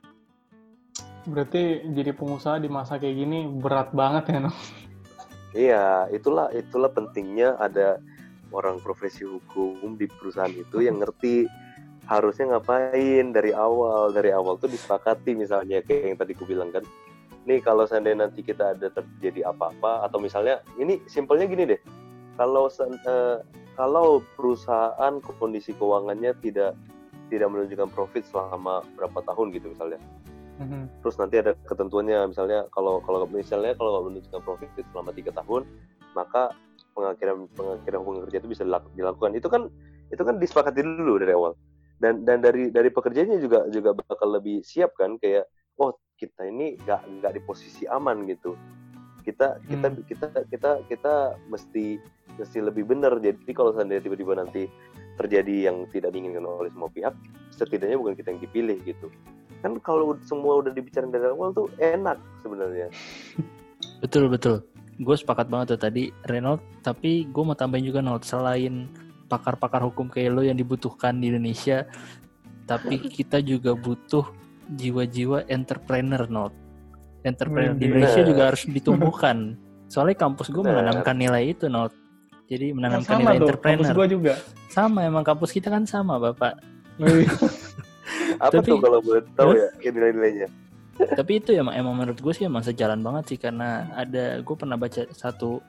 Berarti 1.28 1.84
jadi 1.92 2.16
pengusaha 2.16 2.56
di 2.64 2.72
masa 2.72 2.96
kayak 2.96 3.16
gini 3.20 3.52
berat 3.52 3.92
banget 3.92 4.32
ya 4.32 4.40
no? 4.48 4.52
Iya, 5.52 6.08
itulah 6.12 6.52
itulah 6.56 6.92
pentingnya 6.92 7.60
ada 7.60 8.00
orang 8.52 8.80
profesi 8.82 9.24
hukum 9.24 9.96
di 9.96 10.08
perusahaan 10.08 10.52
itu 10.52 10.84
yang 10.84 11.00
ngerti 11.02 11.48
harusnya 12.08 12.58
ngapain 12.58 13.36
dari 13.36 13.52
awal. 13.52 14.12
Dari 14.16 14.32
awal 14.32 14.58
tuh 14.58 14.72
disepakati 14.72 15.36
misalnya 15.36 15.84
kayak 15.84 16.16
yang 16.16 16.18
tadi 16.20 16.34
ku 16.34 16.48
bilang 16.48 16.72
kan. 16.72 16.84
Nih 17.48 17.64
kalau 17.64 17.88
seandainya 17.88 18.28
nanti 18.28 18.44
kita 18.44 18.76
ada 18.76 18.92
terjadi 18.92 19.52
apa-apa 19.52 20.04
atau 20.08 20.20
misalnya 20.20 20.60
ini 20.80 21.00
simpelnya 21.08 21.48
gini 21.48 21.64
deh. 21.68 21.82
Kalau 22.36 22.68
uh, 22.70 23.38
kalau 23.78 24.22
perusahaan 24.36 25.14
kondisi 25.40 25.72
keuangannya 25.76 26.36
tidak 26.44 26.76
tidak 27.28 27.48
menunjukkan 27.52 27.92
profit 27.92 28.24
selama 28.28 28.84
berapa 28.96 29.20
tahun 29.24 29.52
gitu 29.56 29.72
misalnya. 29.76 30.00
Mm-hmm. 30.58 31.06
terus 31.06 31.22
nanti 31.22 31.38
ada 31.38 31.54
ketentuannya 31.70 32.34
misalnya 32.34 32.66
kalau 32.74 32.98
kalau 33.06 33.30
misalnya 33.30 33.78
kalau 33.78 34.10
menunjukkan 34.10 34.42
profit 34.42 34.74
selama 34.90 35.14
tiga 35.14 35.30
tahun 35.30 35.70
maka 36.18 36.50
pengakhiran 36.98 37.46
pengakhiran 37.54 38.00
hubungan 38.02 38.22
kerja 38.26 38.38
itu 38.42 38.50
bisa 38.50 38.64
dilakukan. 38.98 39.38
Itu 39.38 39.48
kan 39.54 39.70
itu 40.10 40.22
kan 40.26 40.42
disepakati 40.42 40.82
dulu 40.82 41.22
dari 41.22 41.38
awal. 41.38 41.54
Dan 42.02 42.26
dan 42.26 42.42
dari 42.42 42.74
dari 42.74 42.90
pekerjanya 42.90 43.38
juga 43.38 43.70
juga 43.70 43.94
bakal 43.94 44.34
lebih 44.34 44.66
siap 44.66 44.98
kan 44.98 45.22
kayak 45.22 45.46
oh 45.78 45.94
kita 46.18 46.50
ini 46.50 46.82
nggak 46.82 47.02
nggak 47.22 47.32
di 47.38 47.42
posisi 47.46 47.86
aman 47.86 48.26
gitu. 48.26 48.58
Kita 49.22 49.62
kita 49.70 49.88
hmm. 49.94 50.02
kita 50.10 50.28
kita 50.50 50.72
kita 50.90 51.14
mesti 51.54 52.02
mesti 52.42 52.58
lebih 52.66 52.90
benar. 52.90 53.14
Jadi 53.22 53.52
kalau 53.54 53.78
seandainya 53.78 54.10
tiba-tiba 54.10 54.34
nanti 54.34 54.66
terjadi 55.18 55.70
yang 55.70 55.90
tidak 55.94 56.14
diinginkan 56.14 56.46
oleh 56.46 56.70
semua 56.70 56.90
pihak 56.94 57.14
setidaknya 57.54 57.98
bukan 57.98 58.14
kita 58.18 58.34
yang 58.34 58.42
dipilih 58.42 58.78
gitu. 58.86 59.10
Kan 59.66 59.82
kalau 59.82 60.14
semua 60.22 60.62
udah 60.62 60.70
dibicarain 60.70 61.10
dari 61.10 61.30
awal 61.34 61.50
tuh 61.54 61.70
enak 61.82 62.18
sebenarnya. 62.46 62.90
Betul 63.98 64.30
betul 64.30 64.77
gue 64.98 65.16
sepakat 65.16 65.48
banget 65.48 65.78
tuh 65.78 65.82
tadi 65.90 66.10
Renault 66.26 66.62
tapi 66.82 67.30
gue 67.30 67.44
mau 67.46 67.54
tambahin 67.54 67.86
juga 67.86 68.02
selain 68.26 68.90
pakar-pakar 69.30 69.86
hukum 69.86 70.10
kayak 70.10 70.32
lo 70.34 70.42
yang 70.42 70.58
dibutuhkan 70.58 71.18
di 71.22 71.30
Indonesia 71.30 71.86
tapi 72.66 72.98
kita 73.18 73.40
juga 73.46 73.78
butuh 73.78 74.26
jiwa-jiwa 74.74 75.48
entrepreneur 75.48 76.26
not 76.28 76.54
entrepreneur 77.28 77.76
di 77.76 77.92
Indonesia 77.92 78.24
juga 78.24 78.44
harus 78.54 78.64
ditumbuhkan. 78.68 79.60
Soalnya 79.88 80.18
kampus 80.20 80.52
gue 80.52 80.64
menanamkan 80.64 81.16
nilai 81.16 81.52
itu 81.52 81.68
not 81.68 81.92
jadi 82.48 82.72
menanamkan 82.72 83.20
nilai 83.20 83.40
tuh, 83.40 83.48
entrepreneur. 83.52 83.84
kampus 83.84 83.92
gue 83.96 84.08
juga. 84.08 84.34
Sama 84.72 85.04
emang 85.04 85.24
kampus 85.28 85.52
kita 85.52 85.68
kan 85.68 85.84
sama 85.84 86.16
bapak. 86.20 86.60
Apa 88.40 88.64
tapi, 88.64 88.72
tuh 88.72 88.80
kalau 88.80 89.00
boleh 89.04 89.24
tahu 89.36 89.52
ya 89.56 89.92
nilai-nilainya 89.92 90.48
tapi 90.98 91.42
itu 91.42 91.54
emang 91.54 91.78
emang 91.78 91.94
menurut 91.94 92.18
gue 92.18 92.34
sih 92.34 92.50
emang 92.50 92.66
sejalan 92.66 93.02
banget 93.06 93.24
sih 93.36 93.40
karena 93.42 93.90
ada 93.94 94.42
gue 94.42 94.56
pernah 94.58 94.78
baca 94.78 95.06
satu 95.14 95.62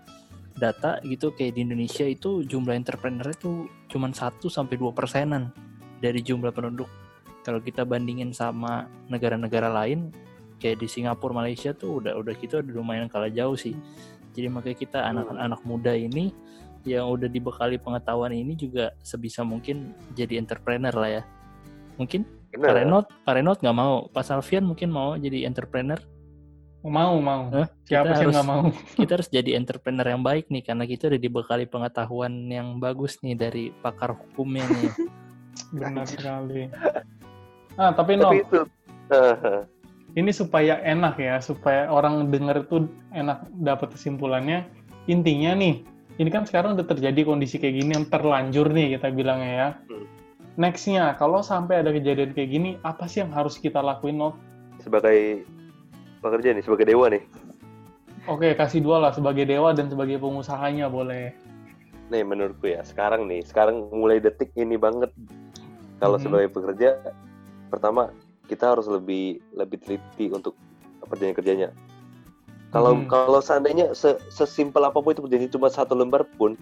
data 0.59 0.99
gitu 1.07 1.31
kayak 1.33 1.55
di 1.55 1.61
Indonesia 1.63 2.05
itu 2.05 2.43
jumlah 2.43 2.75
entrepreneur 2.75 3.31
itu 3.31 3.71
cuma 3.87 4.11
1 4.11 4.43
sampai 4.51 4.75
dua 4.75 4.91
persenan 4.91 5.55
dari 6.03 6.19
jumlah 6.23 6.51
penduduk. 6.51 6.91
Kalau 7.47 7.63
kita 7.63 7.87
bandingin 7.87 8.35
sama 8.35 8.91
negara-negara 9.07 9.71
lain 9.71 10.11
kayak 10.59 10.83
di 10.83 10.91
Singapura, 10.91 11.33
Malaysia 11.33 11.71
tuh 11.71 12.03
udah 12.03 12.19
udah 12.19 12.35
kita 12.35 12.61
udah 12.61 12.73
lumayan 12.75 13.07
kalah 13.07 13.31
jauh 13.31 13.55
sih. 13.55 13.79
Jadi 14.35 14.51
makanya 14.51 14.77
kita 14.77 14.99
anak-anak 15.07 15.61
muda 15.63 15.95
ini 15.95 16.35
yang 16.87 17.09
udah 17.11 17.31
dibekali 17.31 17.79
pengetahuan 17.79 18.35
ini 18.35 18.55
juga 18.59 18.95
sebisa 19.03 19.47
mungkin 19.47 19.95
jadi 20.19 20.39
entrepreneur 20.43 20.93
lah 20.93 21.11
ya. 21.11 21.23
Mungkin 21.97 22.27
Pak 22.49 22.75
Renot, 22.75 23.07
Pak 23.29 23.33
Renot 23.37 23.59
nggak 23.61 23.77
mau. 23.77 24.09
Pak 24.09 24.25
Salvian 24.25 24.65
mungkin 24.65 24.89
mau 24.89 25.15
jadi 25.21 25.45
entrepreneur. 25.45 26.01
Mau, 26.87 27.21
mau. 27.21 27.53
Eh, 27.53 27.69
Siapa 27.85 28.17
sih 28.17 28.31
nggak 28.31 28.49
mau? 28.49 28.73
kita 28.99 29.21
harus 29.21 29.29
jadi 29.29 29.59
entrepreneur 29.59 30.07
yang 30.09 30.25
baik 30.25 30.49
nih, 30.49 30.65
karena 30.65 30.89
kita 30.89 31.13
udah 31.13 31.21
dibekali 31.21 31.65
pengetahuan 31.69 32.49
yang 32.49 32.81
bagus 32.81 33.21
nih 33.21 33.37
dari 33.37 33.65
pakar 33.85 34.17
hukumnya 34.17 34.65
nih. 34.65 34.93
Benar 35.77 36.07
sekali. 36.09 36.71
Ah, 37.77 37.93
tapi, 37.93 38.17
no, 38.17 38.33
itu, 38.33 38.65
ini 40.17 40.31
supaya 40.33 40.81
enak 40.81 41.21
ya, 41.21 41.37
supaya 41.43 41.91
orang 41.93 42.33
dengar 42.33 42.65
itu 42.65 42.89
enak 43.13 43.45
dapat 43.61 43.93
kesimpulannya. 43.93 44.65
Intinya 45.11 45.53
nih, 45.59 45.85
ini 46.19 46.31
kan 46.33 46.43
sekarang 46.49 46.75
udah 46.75 46.87
terjadi 46.87 47.23
kondisi 47.23 47.63
kayak 47.63 47.75
gini 47.79 47.91
yang 47.95 48.07
terlanjur 48.11 48.71
nih 48.73 48.97
kita 48.97 49.15
bilangnya 49.15 49.53
ya. 49.53 49.69
Nextnya, 50.59 51.15
kalau 51.15 51.39
sampai 51.39 51.87
ada 51.87 51.95
kejadian 51.95 52.35
kayak 52.35 52.51
gini, 52.51 52.71
apa 52.83 53.07
sih 53.07 53.23
yang 53.23 53.31
harus 53.31 53.55
kita 53.63 53.79
lakuin, 53.79 54.19
no? 54.19 54.35
Sebagai 54.83 55.47
pekerja 56.19 56.51
nih 56.51 56.67
sebagai 56.67 56.91
dewa 56.91 57.07
nih. 57.07 57.23
Oke, 58.27 58.53
kasih 58.59 58.83
dua 58.83 59.01
lah 59.01 59.15
sebagai 59.15 59.47
dewa 59.47 59.71
dan 59.73 59.87
sebagai 59.89 60.19
pengusahanya 60.19 60.91
boleh. 60.91 61.33
Nih 62.11 62.23
menurutku 62.27 62.69
ya 62.69 62.83
sekarang 62.83 63.31
nih, 63.31 63.47
sekarang 63.47 63.87
mulai 63.95 64.19
detik 64.19 64.51
ini 64.59 64.75
banget 64.75 65.15
kalau 66.03 66.19
hmm. 66.19 66.25
sebagai 66.27 66.49
pekerja 66.51 66.99
pertama 67.71 68.11
kita 68.51 68.75
harus 68.75 68.91
lebih 68.91 69.39
lebih 69.55 69.79
teliti 69.81 70.33
untuk 70.33 70.59
perjanjian 71.07 71.37
kerjanya. 71.37 71.69
Kalau 72.75 72.99
hmm. 72.99 73.09
kalau 73.09 73.41
seandainya 73.41 73.97
se 73.97 74.19
sesimpel 74.29 74.85
apa 74.85 74.99
pun 75.01 75.15
itu 75.15 75.23
perjanjian 75.25 75.53
cuma 75.55 75.69
satu 75.71 75.97
lembar 75.97 76.27
pun, 76.37 76.59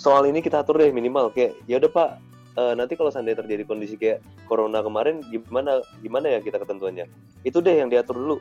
soal 0.00 0.26
ini 0.26 0.42
kita 0.42 0.66
atur 0.66 0.80
deh 0.82 0.90
minimal 0.90 1.30
kayak 1.30 1.54
ya 1.70 1.78
udah 1.78 1.90
Pak, 1.90 2.10
uh, 2.56 2.74
nanti 2.74 2.94
kalau 2.94 3.10
seandainya 3.10 3.42
terjadi 3.44 3.62
kondisi 3.66 3.94
kayak 3.98 4.22
corona 4.46 4.80
kemarin 4.80 5.22
gimana 5.28 5.82
gimana 6.00 6.26
ya 6.34 6.38
kita 6.40 6.58
ketentuannya. 6.62 7.06
Itu 7.42 7.60
deh 7.60 7.74
yang 7.78 7.90
diatur 7.90 8.16
dulu. 8.18 8.36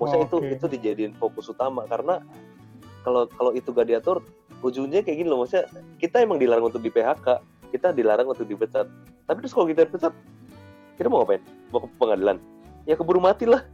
Maksudnya 0.00 0.26
oh, 0.26 0.28
itu 0.28 0.36
okay. 0.42 0.54
itu 0.58 0.66
dijadiin 0.78 1.12
fokus 1.16 1.46
utama. 1.52 1.86
Karena 1.86 2.18
kalau 3.06 3.28
kalau 3.30 3.52
itu 3.54 3.70
gak 3.70 3.88
diatur 3.88 4.24
ujungnya 4.64 5.04
kayak 5.04 5.22
gini 5.22 5.28
loh. 5.28 5.44
Maksudnya 5.44 5.68
kita 6.00 6.24
emang 6.24 6.40
dilarang 6.40 6.66
untuk 6.66 6.82
di 6.82 6.90
PHK 6.90 7.26
kita 7.74 7.90
dilarang 7.90 8.30
untuk 8.30 8.46
dipecat. 8.46 8.86
Tapi 9.26 9.38
terus 9.42 9.54
kalau 9.54 9.66
kita 9.66 9.86
dipecat 9.86 10.14
kita 10.94 11.06
mau 11.10 11.22
ngapain? 11.22 11.42
Mau 11.74 11.82
ke 11.82 11.88
pengadilan? 11.98 12.36
Ya 12.86 12.94
keburu 12.94 13.18
mati 13.18 13.50
lah. 13.50 13.66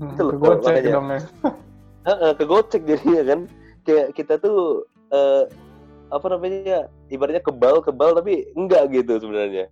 Hmm, 0.00 0.10
itu 0.16 0.22
loh 0.24 0.32
kegocek 0.40 0.74
dong 0.90 1.08
ya. 1.12 1.20
Kegocek 2.40 2.82
jadinya 2.88 3.22
kan. 3.28 3.40
Kayak 3.84 4.16
kita 4.16 4.40
tuh 4.40 4.88
uh, 5.12 5.44
apa 6.14 6.26
namanya 6.30 6.86
ibaratnya 7.10 7.42
kebal 7.42 7.82
kebal 7.82 8.14
tapi 8.14 8.46
enggak 8.54 8.94
gitu 8.94 9.18
sebenarnya. 9.18 9.66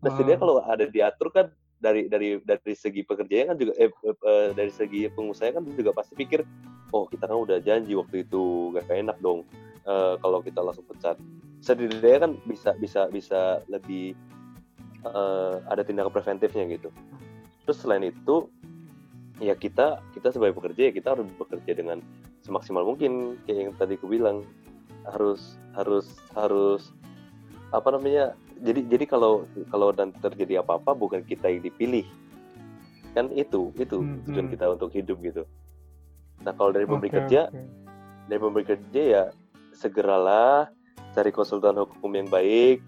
Nah 0.00 0.14
hmm. 0.14 0.38
kalau 0.38 0.62
ada 0.62 0.86
diatur 0.86 1.28
kan 1.34 1.46
dari 1.80 2.06
dari 2.06 2.38
dari 2.44 2.74
segi 2.76 3.02
pekerjaan 3.02 3.52
kan 3.52 3.56
juga 3.58 3.72
eh, 3.80 3.90
eh, 3.90 4.48
dari 4.54 4.70
segi 4.70 5.10
pengusaha 5.10 5.56
kan 5.56 5.66
juga 5.74 5.90
pasti 5.96 6.14
pikir 6.14 6.46
oh 6.92 7.08
kita 7.08 7.26
kan 7.26 7.40
udah 7.40 7.58
janji 7.64 7.96
waktu 7.96 8.22
itu 8.22 8.70
gak 8.76 8.86
enak 8.86 9.18
dong. 9.18 9.42
Eh, 9.88 10.14
kalau 10.22 10.38
kita 10.44 10.60
langsung 10.62 10.86
pecat. 10.86 11.18
Setidaknya 11.60 12.18
kan 12.24 12.32
bisa 12.48 12.70
bisa 12.78 13.00
bisa 13.10 13.40
lebih 13.66 14.14
eh, 15.02 15.54
ada 15.66 15.82
tindakan 15.82 16.12
preventifnya 16.12 16.68
gitu. 16.70 16.92
Terus 17.66 17.78
selain 17.80 18.06
itu 18.06 18.48
ya 19.40 19.56
kita 19.56 20.04
kita 20.12 20.36
sebagai 20.36 20.52
pekerja 20.60 20.88
ya 20.88 20.92
kita 20.92 21.16
harus 21.16 21.26
bekerja 21.40 21.72
dengan 21.72 22.04
semaksimal 22.44 22.84
mungkin 22.84 23.40
kayak 23.48 23.72
yang 23.72 23.72
tadi 23.80 23.96
aku 23.96 24.12
bilang 24.12 24.44
harus 25.08 25.56
harus 25.74 26.06
harus 26.36 26.92
apa 27.70 27.88
namanya 27.94 28.34
jadi 28.60 28.80
jadi 28.84 29.04
kalau 29.08 29.48
kalau 29.72 29.94
dan 29.94 30.12
terjadi 30.12 30.60
apa-apa 30.60 30.92
bukan 30.92 31.22
kita 31.24 31.48
yang 31.48 31.62
dipilih 31.64 32.04
kan 33.16 33.30
itu 33.34 33.74
itu 33.78 33.96
hmm, 33.98 34.26
tujuan 34.30 34.46
hmm. 34.46 34.54
kita 34.54 34.64
untuk 34.70 34.90
hidup 34.94 35.18
gitu 35.22 35.42
nah 36.40 36.52
kalau 36.54 36.70
dari 36.70 36.86
pemberi 36.86 37.10
okay, 37.10 37.16
kerja 37.24 37.40
okay. 37.50 37.64
dari 38.28 38.38
pemberi 38.40 38.64
kerja 38.66 39.00
ya 39.02 39.24
segeralah 39.74 40.70
cari 41.14 41.30
konsultan 41.34 41.78
hukum 41.80 42.10
yang 42.14 42.28
baik 42.30 42.84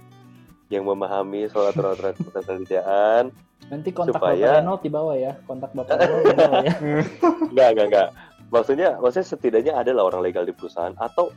yang 0.72 0.88
memahami 0.88 1.50
soal 1.52 1.68
aturan-aturan 1.68 2.16
pekerjaan 2.26 3.24
nanti 3.70 3.94
kontak 3.94 4.18
supaya... 4.18 4.58
Bapak 4.58 4.60
Renault 4.62 4.82
di 4.82 4.90
bawah 4.90 5.16
ya 5.16 5.32
kontak 5.46 5.70
Bapak 5.76 5.94
Renault 6.00 6.24
di 6.24 6.36
bawah 6.36 6.64
ya 6.64 6.74
enggak 7.52 7.68
enggak 7.76 7.86
enggak 7.92 8.08
maksudnya 8.52 8.88
maksudnya 8.98 9.26
setidaknya 9.26 9.72
adalah 9.78 10.02
orang 10.12 10.22
legal 10.24 10.44
di 10.44 10.54
perusahaan 10.54 10.94
atau 10.98 11.32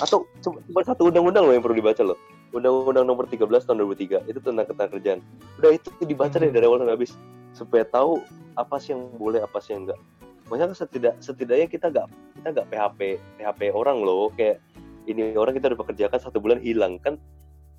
atau 0.00 0.26
cuma 0.42 0.82
satu 0.82 1.08
undang-undang 1.12 1.46
loh 1.46 1.54
yang 1.54 1.62
perlu 1.62 1.76
dibaca 1.78 2.02
loh. 2.02 2.18
Undang-Undang 2.54 3.06
Nomor 3.10 3.26
13 3.26 3.50
Tahun 3.50 3.78
2003 3.82 4.30
itu 4.30 4.38
tentang 4.38 4.66
ketenagakerjaan. 4.70 5.18
Udah 5.58 5.70
itu 5.74 5.90
dibaca 6.06 6.38
deh 6.38 6.46
hmm. 6.46 6.54
dari 6.54 6.66
awal 6.70 6.78
sampai 6.82 6.94
habis. 6.94 7.12
Supaya 7.50 7.84
tahu 7.86 8.22
apa 8.54 8.78
sih 8.78 8.94
yang 8.94 9.10
boleh 9.18 9.42
apa 9.42 9.58
sih 9.58 9.74
yang 9.74 9.90
enggak. 9.90 9.98
Maksudnya 10.46 10.66
kan 10.70 10.76
setidak 10.76 11.14
setidaknya 11.18 11.66
kita 11.66 11.86
nggak 11.90 12.06
kita 12.38 12.48
nggak 12.54 12.66
PHP 12.70 13.00
PHP 13.42 13.60
orang 13.74 13.98
loh. 14.06 14.30
Kayak 14.38 14.62
ini 15.10 15.34
orang 15.34 15.58
kita 15.58 15.74
udah 15.74 15.80
pekerjakan 15.82 16.20
satu 16.22 16.38
bulan 16.38 16.62
hilang. 16.62 17.02
Kan 17.02 17.18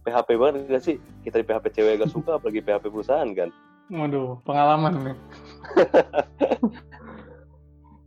PHP 0.04 0.30
banget 0.38 0.70
gak 0.70 0.84
sih? 0.84 0.96
Kita 1.24 1.42
di 1.42 1.46
PHP 1.48 1.66
cewek 1.74 2.06
gak 2.06 2.12
suka 2.14 2.38
apalagi 2.38 2.62
PHP 2.62 2.94
perusahaan 2.94 3.32
kan. 3.34 3.50
Waduh 3.90 4.44
pengalaman 4.44 4.94
nih. 5.02 5.18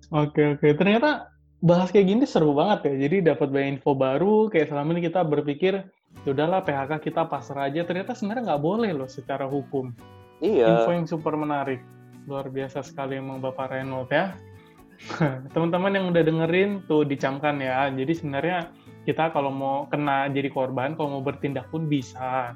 Oke 0.08 0.56
oke. 0.56 0.72
Ternyata 0.72 1.28
bahas 1.58 1.90
kayak 1.90 2.06
gini 2.06 2.24
seru 2.24 2.54
banget 2.54 2.90
ya. 2.90 2.94
Jadi 3.08 3.16
dapat 3.34 3.48
banyak 3.50 3.78
info 3.78 3.92
baru 3.98 4.46
kayak 4.50 4.70
selama 4.70 4.94
ini 4.94 5.10
kita 5.10 5.20
berpikir 5.26 5.74
ya 6.24 6.30
udahlah 6.30 6.62
PHK 6.62 7.02
kita 7.02 7.26
pasrah 7.26 7.70
aja. 7.70 7.82
Ternyata 7.82 8.14
sebenarnya 8.14 8.54
nggak 8.54 8.62
boleh 8.62 8.90
loh 8.94 9.10
secara 9.10 9.46
hukum. 9.46 9.90
Iya. 10.38 10.82
Info 10.82 10.90
yang 10.94 11.06
super 11.10 11.34
menarik. 11.34 11.82
Luar 12.30 12.46
biasa 12.52 12.84
sekali 12.84 13.18
emang 13.18 13.42
Bapak 13.42 13.74
Renault 13.74 14.10
ya. 14.12 14.36
Teman-teman 15.54 15.94
yang 15.94 16.06
udah 16.10 16.22
dengerin 16.22 16.86
tuh 16.86 17.02
dicamkan 17.02 17.58
ya. 17.58 17.90
Jadi 17.90 18.12
sebenarnya 18.14 18.70
kita 19.06 19.32
kalau 19.32 19.50
mau 19.50 19.88
kena 19.88 20.28
jadi 20.30 20.50
korban, 20.52 20.94
kalau 20.94 21.18
mau 21.18 21.22
bertindak 21.24 21.66
pun 21.72 21.88
bisa. 21.88 22.54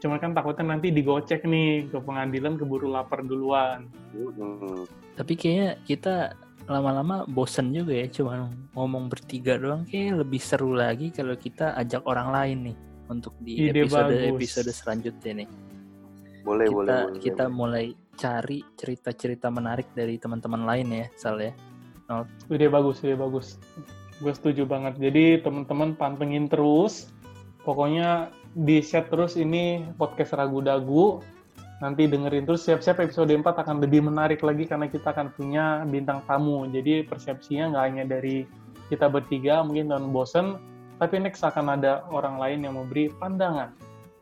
Cuma 0.00 0.16
kan 0.16 0.32
takutnya 0.32 0.72
nanti 0.72 0.88
digocek 0.88 1.44
nih 1.44 1.92
ke 1.92 2.00
pengadilan 2.00 2.56
keburu 2.56 2.88
lapar 2.88 3.20
duluan. 3.20 3.84
Tapi 5.12 5.32
kayaknya 5.36 5.76
kita 5.84 6.32
lama-lama 6.68 7.24
bosen 7.26 7.72
juga 7.72 7.96
ya 7.96 8.06
cuma 8.10 8.50
ngomong 8.76 9.08
bertiga 9.08 9.56
doang 9.56 9.86
kayak 9.88 10.22
lebih 10.22 10.40
seru 10.42 10.76
lagi 10.76 11.08
kalau 11.10 11.34
kita 11.34 11.74
ajak 11.78 12.04
orang 12.04 12.28
lain 12.30 12.58
nih 12.72 12.76
untuk 13.10 13.34
di 13.42 13.68
Ide 13.68 13.84
episode 13.84 14.14
bagus. 14.14 14.30
episode 14.38 14.70
selanjutnya 14.70 15.32
nih. 15.44 15.48
Boleh, 16.40 16.66
kita, 16.70 16.76
boleh, 16.76 16.96
boleh. 17.04 17.20
Kita 17.20 17.44
mulai 17.50 17.86
cari 18.14 18.58
cerita-cerita 18.78 19.50
menarik 19.50 19.90
dari 19.92 20.16
teman-teman 20.16 20.62
lain 20.64 20.88
ya, 20.94 21.06
Sal 21.18 21.36
ya. 21.42 21.52
No. 22.06 22.24
Ide 22.48 22.70
bagus, 22.70 23.02
ide 23.02 23.18
bagus. 23.18 23.58
Gue 24.22 24.32
setuju 24.32 24.64
banget. 24.64 24.96
Jadi 24.96 25.42
teman-teman 25.42 25.98
pantengin 25.98 26.46
terus. 26.46 27.10
Pokoknya 27.60 28.32
di 28.56 28.80
set 28.80 29.12
terus 29.12 29.36
ini 29.36 29.84
podcast 30.00 30.32
Ragu 30.32 30.64
Dagu 30.64 31.20
nanti 31.80 32.04
dengerin 32.04 32.44
terus 32.44 32.62
siap-siap 32.68 33.00
episode 33.00 33.32
4 33.32 33.42
akan 33.44 33.80
lebih 33.80 34.04
menarik 34.04 34.44
lagi 34.44 34.68
karena 34.68 34.86
kita 34.86 35.16
akan 35.16 35.32
punya 35.32 35.82
bintang 35.88 36.20
tamu. 36.28 36.68
Jadi 36.68 37.08
persepsinya 37.08 37.72
nggak 37.72 37.84
hanya 37.88 38.04
dari 38.04 38.44
kita 38.92 39.08
bertiga 39.08 39.64
mungkin 39.64 39.88
dan 39.88 40.12
bosen, 40.12 40.60
tapi 41.00 41.16
next 41.16 41.40
akan 41.40 41.80
ada 41.80 42.04
orang 42.12 42.36
lain 42.36 42.68
yang 42.68 42.76
memberi 42.76 43.08
pandangan. 43.16 43.72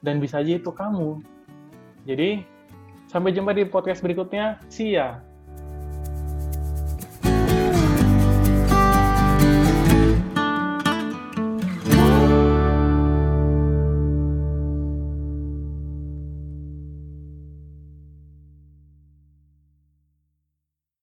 Dan 0.07 0.23
bisa 0.23 0.39
aja 0.39 0.55
itu 0.55 0.71
kamu. 0.71 1.19
Jadi 2.07 2.47
sampai 3.11 3.35
jumpa 3.35 3.51
di 3.51 3.67
podcast 3.67 4.07
berikutnya. 4.07 4.63
See 4.71 4.95
ya. 4.95 5.28